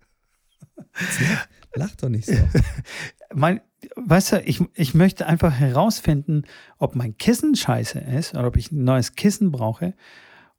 [1.75, 2.33] Lach doch nicht so.
[3.33, 3.61] Mein,
[3.95, 6.43] weißt du, ich, ich möchte einfach herausfinden,
[6.79, 9.93] ob mein Kissen scheiße ist oder ob ich ein neues Kissen brauche.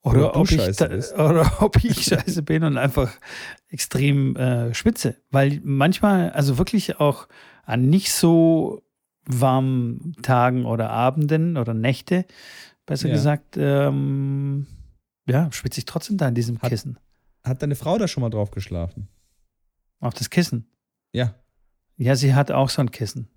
[0.02, 3.12] Oder, Oder ob, ich scheiße da, oder ob ich scheiße bin und einfach
[3.68, 5.16] extrem äh, schwitze.
[5.30, 7.26] Weil manchmal, also wirklich auch
[7.64, 8.82] an nicht so
[9.26, 12.24] warmen Tagen oder Abenden oder Nächte,
[12.86, 13.14] besser Ja.
[13.14, 14.66] gesagt, ähm,
[15.26, 16.98] ja, schwitze ich trotzdem da in diesem Hat- Kissen.
[17.44, 19.08] Hat deine Frau da schon mal drauf geschlafen?
[20.00, 20.66] Auf das Kissen.
[21.12, 21.34] Ja.
[21.96, 23.28] Ja, sie hat auch so ein Kissen.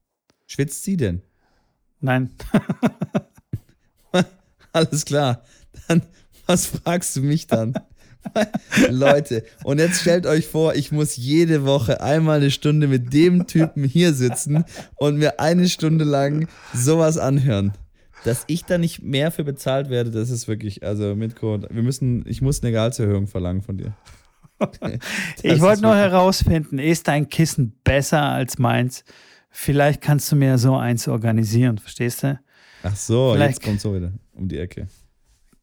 [0.48, 1.22] Schwitzt sie denn?
[2.00, 2.32] Nein.
[4.72, 5.44] Alles klar.
[5.88, 6.02] Dann,
[6.46, 7.74] was fragst du mich dann?
[8.90, 13.48] Leute, und jetzt stellt euch vor, ich muss jede Woche einmal eine Stunde mit dem
[13.48, 14.64] Typen hier sitzen
[14.96, 17.74] und mir eine Stunde lang sowas anhören.
[18.24, 22.24] Dass ich da nicht mehr für bezahlt werde, das ist wirklich, also Mitko, wir müssen,
[22.26, 23.94] ich muss eine Gehaltserhöhung verlangen von dir.
[25.44, 29.04] Ich wollte nur herausfinden, ist dein Kissen besser als meins?
[29.50, 32.40] Vielleicht kannst du mir so eins organisieren, verstehst du?
[32.84, 34.88] Ach so, Vielleicht- jetzt kommt so wieder um die Ecke.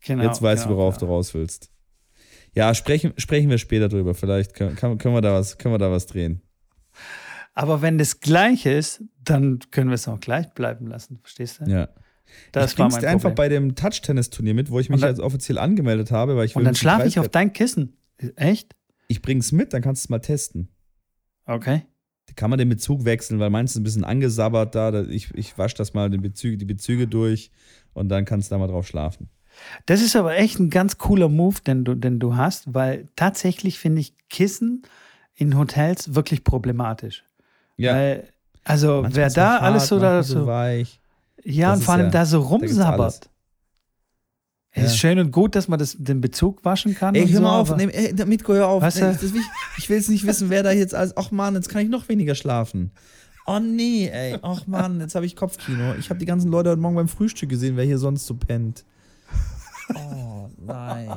[0.02, 0.24] Genau.
[0.24, 1.10] Jetzt weißt genau, du, worauf genau.
[1.10, 1.70] du raus willst.
[2.54, 4.14] Ja, sprechen, sprechen wir später drüber.
[4.14, 6.40] Vielleicht können, können, wir da was, können wir da was drehen.
[7.54, 11.70] Aber wenn das gleich ist, dann können wir es auch gleich bleiben lassen, verstehst du?
[11.70, 11.88] Ja.
[12.52, 13.34] Das ich war mein einfach Problem.
[13.34, 16.60] bei dem Touch-Tennis-Turnier mit, wo ich mich dann- jetzt offiziell angemeldet habe, weil ich will
[16.60, 17.96] Und dann schlafe ich auf dein Kissen.
[18.36, 18.74] Echt?
[19.10, 20.68] Ich bring's mit, dann kannst du es mal testen.
[21.44, 21.82] Okay.
[22.36, 25.02] Kann man den Bezug wechseln, weil meins ist ein bisschen angesabbert da.
[25.02, 27.50] Ich, ich wasche das mal den Bezüge, die Bezüge durch
[27.92, 29.28] und dann kannst du da mal drauf schlafen.
[29.86, 33.80] Das ist aber echt ein ganz cooler Move, den du, den du hast, weil tatsächlich
[33.80, 34.82] finde ich Kissen
[35.34, 37.24] in Hotels wirklich problematisch.
[37.76, 37.94] Ja.
[37.94, 38.28] Weil,
[38.62, 41.00] also Manchmal wer da er alles hart, so da so, weich.
[41.42, 43.28] ja Das und vor allem ja- da so rumsabbert.
[44.72, 44.98] Es ist Ja.
[44.98, 47.14] schön und gut, dass man das, den Bezug waschen kann.
[47.16, 48.82] Ey, hör so, mal auf, nee, ey, Mitko, hör auf.
[48.82, 49.42] Will ich,
[49.78, 51.16] ich will jetzt nicht wissen, wer da jetzt alles.
[51.16, 52.92] Ach Mann, jetzt kann ich noch weniger schlafen.
[53.46, 54.38] Oh nee, ey.
[54.42, 55.94] Ach Mann, jetzt habe ich Kopfkino.
[55.98, 58.84] Ich habe die ganzen Leute heute Morgen beim Frühstück gesehen, wer hier sonst so pennt.
[59.94, 61.10] Oh nein.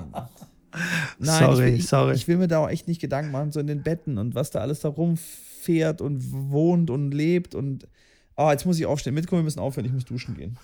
[1.20, 2.16] Nein, Sorry, ich, sorry.
[2.16, 4.50] Ich will mir da auch echt nicht Gedanken machen, so in den Betten und was
[4.50, 7.88] da alles da rumfährt und wohnt und lebt und.
[8.36, 9.14] Oh, jetzt muss ich aufstehen.
[9.14, 10.58] Mitko, wir müssen aufhören, ich muss duschen gehen.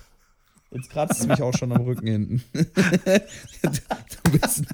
[0.72, 2.42] Jetzt kratzt es mich auch schon am Rücken hinten.
[2.52, 4.64] du, bist,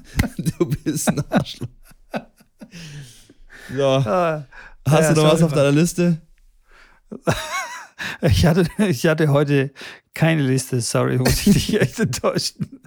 [0.59, 1.67] du bist ein Arschloch.
[3.75, 4.45] So, Ah,
[4.87, 6.21] hast Ja, du noch was auf deiner Liste?
[8.21, 9.71] ich, hatte, ich hatte heute
[10.13, 12.79] keine Liste, sorry, muss ich dich echt enttäuschen.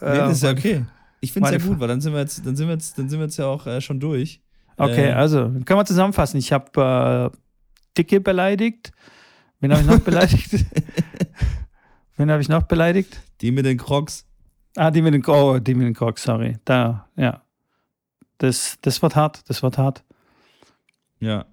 [0.00, 0.84] Nee, das ist ja Ähm, okay.
[1.20, 3.08] Ich finde es ja gut, weil dann sind wir jetzt, dann sind wir jetzt, dann
[3.08, 4.40] sind wir jetzt ja auch äh, schon durch.
[4.76, 6.38] Okay, Äh, also können wir zusammenfassen.
[6.38, 7.36] Ich habe äh,
[7.96, 8.92] Dicke beleidigt.
[9.60, 10.66] Wen habe ich noch beleidigt?
[12.16, 13.20] Wen habe ich noch beleidigt?
[13.40, 14.26] Die mit den Crocs.
[14.74, 16.56] Ah, die mit den, oh, die mit den Crocs, sorry.
[16.64, 17.42] Da, ja.
[18.38, 20.04] Das, das wird hart, das wird hart.
[21.20, 21.46] Ja.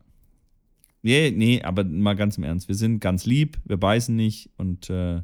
[1.02, 2.68] Nee, nee, aber mal ganz im Ernst.
[2.68, 5.22] Wir sind ganz lieb, wir beißen nicht und, äh,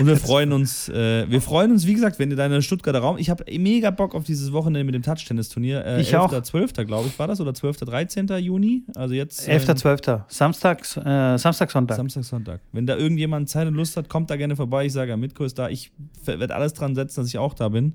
[0.00, 0.88] und wir freuen uns.
[0.88, 3.18] Äh, wir freuen uns, wie gesagt, wenn ihr deine Stuttgarter Raum.
[3.18, 5.84] Ich habe mega Bock auf dieses Wochenende mit dem Touch-Tennis-Turnier.
[5.84, 6.40] Äh, Ich auch.
[6.42, 6.72] 12.
[6.86, 7.40] glaube ich, war das?
[7.40, 7.78] Oder 12.
[7.78, 8.26] 13.
[8.38, 8.82] Juni?
[8.94, 9.48] Also jetzt.
[9.48, 10.00] 11., äh, 12.
[10.28, 11.96] Samstags, äh, Samstag, Sonntag.
[11.96, 12.60] Samstag, Sonntag.
[12.72, 14.86] Wenn da irgendjemand Zeit und Lust hat, kommt da gerne vorbei.
[14.86, 15.68] Ich sage, ja, Mitko ist da.
[15.68, 15.92] Ich
[16.24, 17.94] werde alles dran setzen, dass ich auch da bin.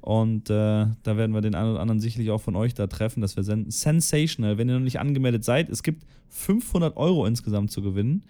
[0.00, 3.22] Und äh, da werden wir den einen oder anderen sicherlich auch von euch da treffen.
[3.22, 4.56] Das wäre sen sensational.
[4.56, 8.22] Wenn ihr noch nicht angemeldet seid, es gibt 500 Euro insgesamt zu gewinnen.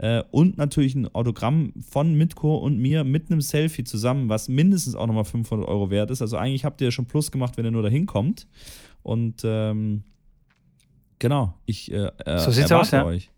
[0.00, 4.94] Äh, und natürlich ein Autogramm von Mitko und mir mit einem Selfie zusammen, was mindestens
[4.94, 6.22] auch nochmal 500 Euro wert ist.
[6.22, 8.46] Also eigentlich habt ihr schon Plus gemacht, wenn ihr nur dahin kommt.
[9.02, 10.04] Und ähm,
[11.18, 13.04] genau, ich äh, äh, So sieht's erwarte aus, ja.
[13.04, 13.30] euch.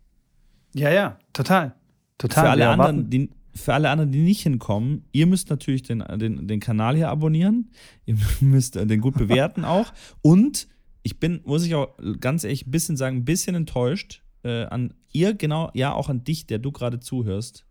[0.76, 1.74] Ja, ja, total.
[2.16, 2.44] Total.
[2.44, 6.46] Für alle, anderen, die, für alle anderen, die nicht hinkommen, ihr müsst natürlich den, den,
[6.46, 7.72] den Kanal hier abonnieren.
[8.06, 9.92] Ihr müsst äh, den gut bewerten auch.
[10.22, 10.68] Und
[11.02, 11.88] ich bin, muss ich auch
[12.20, 16.24] ganz ehrlich ein bisschen sagen, ein bisschen enttäuscht äh, an ihr, genau, ja, auch an
[16.24, 17.64] dich, der du gerade zuhörst,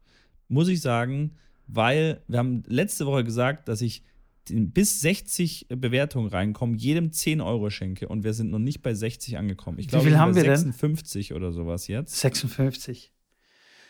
[0.48, 1.36] muss ich sagen,
[1.68, 4.04] weil wir haben letzte Woche gesagt, dass ich
[4.50, 9.38] bis 60 Bewertungen reinkommen, jedem 10 Euro schenke und wir sind noch nicht bei 60
[9.38, 9.80] angekommen.
[9.80, 10.56] Ich Wie glaube, viel wir sind haben wir denn?
[10.58, 12.20] 56 oder sowas jetzt.
[12.20, 13.12] 56.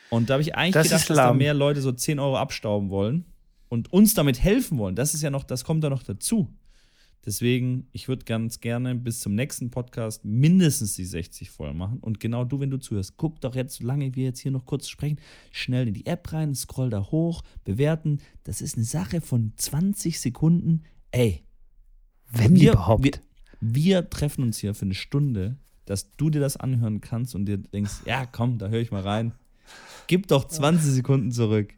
[0.10, 2.90] Und da habe ich eigentlich Das gedacht, dass da mehr Leute so 10 Euro abstauben
[2.90, 3.26] wollen
[3.70, 4.96] und uns damit helfen wollen.
[4.96, 6.54] Das ist ja noch, das kommt da noch dazu.
[7.26, 12.00] Deswegen, ich würde ganz gerne bis zum nächsten Podcast mindestens die 60 voll machen.
[12.00, 14.88] Und genau du, wenn du zuhörst, guck doch jetzt, solange wir jetzt hier noch kurz
[14.88, 15.20] sprechen,
[15.52, 18.20] schnell in die App rein, scroll da hoch, bewerten.
[18.44, 20.84] Das ist eine Sache von 20 Sekunden.
[21.12, 21.44] Ey,
[22.32, 23.04] Wenn wir, überhaupt.
[23.04, 23.14] Wir,
[23.60, 27.58] wir treffen uns hier für eine Stunde, dass du dir das anhören kannst und dir
[27.58, 29.34] denkst, ja, komm, da höre ich mal rein.
[30.08, 31.74] Gib doch 20 Sekunden zurück.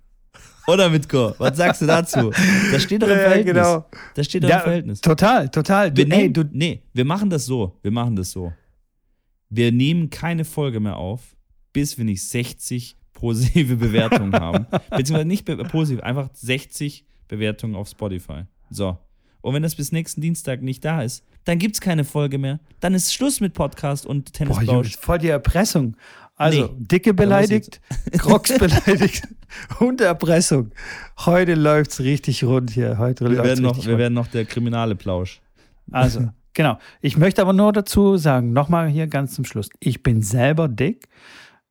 [0.68, 1.34] Oder Mitko?
[1.38, 2.32] Was sagst du dazu?
[2.72, 3.54] Das steht doch im Verhältnis.
[3.54, 3.86] genau.
[4.16, 5.02] Das steht doch Ja, im Verhältnis.
[5.02, 5.96] Total, total.
[5.96, 7.78] Wir Du, ey, nehmen, du, nee, wir machen das so.
[7.82, 8.54] Wir machen das so.
[9.50, 11.36] Wir nehmen keine Folge mehr auf,
[11.74, 14.66] bis wir nicht 60 positive Bewertungen haben.
[14.90, 18.44] Beziehungsweise nicht be- positiv, einfach 60 Bewertungen auf Spotify.
[18.70, 18.98] So.
[19.42, 22.60] Und wenn das bis nächsten Dienstag nicht da ist, dann gibt es keine Folge mehr.
[22.80, 25.98] Dann ist Schluss mit Podcast und boah, Junge, voll die Erpressung.
[26.44, 26.70] Also, Nee.
[26.78, 27.80] Dicke beleidigt,
[28.18, 29.28] Crocs beleidigt
[29.80, 30.72] und Erpressung.
[31.26, 32.98] Heute läuft's richtig rund hier.
[32.98, 34.00] Heute Wir läuft's werden, noch, wir rund.
[34.00, 35.42] werden noch der kriminale Plausch.
[35.92, 36.78] Also, genau.
[37.02, 39.70] Ich möchte aber nur dazu sagen, nochmal hier ganz zum Schluss.
[39.80, 41.08] Ich bin selber dick.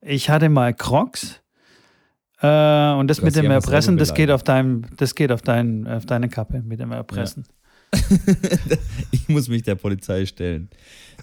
[0.01, 1.41] Ich hatte mal Crocs.
[2.41, 5.87] Äh, und das Du mit dem Erpressen, das geht auf deinem, das geht auf dein,
[5.87, 7.45] auf deine Kappe mit dem Erpressen.
[9.11, 10.71] Ich muss mich der Polizei stellen.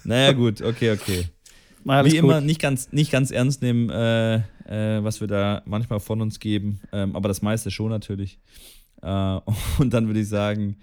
[0.04, 1.24] Naja, gut, okay, okay.
[1.84, 2.18] Wie gut.
[2.18, 6.38] immer, nicht ganz, nicht ganz ernst nehmen, äh, äh, was wir da manchmal von uns
[6.40, 8.38] geben, ähm, aber das meiste schon natürlich.
[9.02, 9.40] Äh,
[9.78, 10.76] und dann würde ich sagen,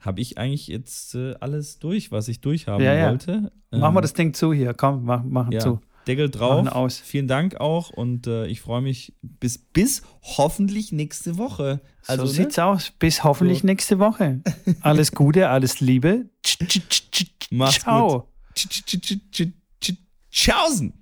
[0.00, 3.10] habe ich eigentlich jetzt äh, alles durch, was ich durchhaben Ja, ja.
[3.10, 3.52] wollte.
[3.70, 4.74] Machen wir Ähm, das Ding zu hier.
[4.74, 5.80] Komm, mach, machen ja, zu.
[6.06, 6.64] Deckel drauf.
[6.64, 6.98] Machen aus.
[6.98, 11.80] Vielen Dank auch und äh, ich freue mich bis, bis hoffentlich nächste Woche.
[12.06, 12.36] Also, so ne?
[12.38, 12.92] sieht's aus.
[12.98, 13.66] Bis hoffentlich So.
[13.66, 14.40] nächste Woche.
[14.80, 16.30] Alles Gute, alles Liebe.
[17.50, 18.26] Mach's Ciao.
[18.54, 19.59] gut.
[20.30, 20.94] Chausen.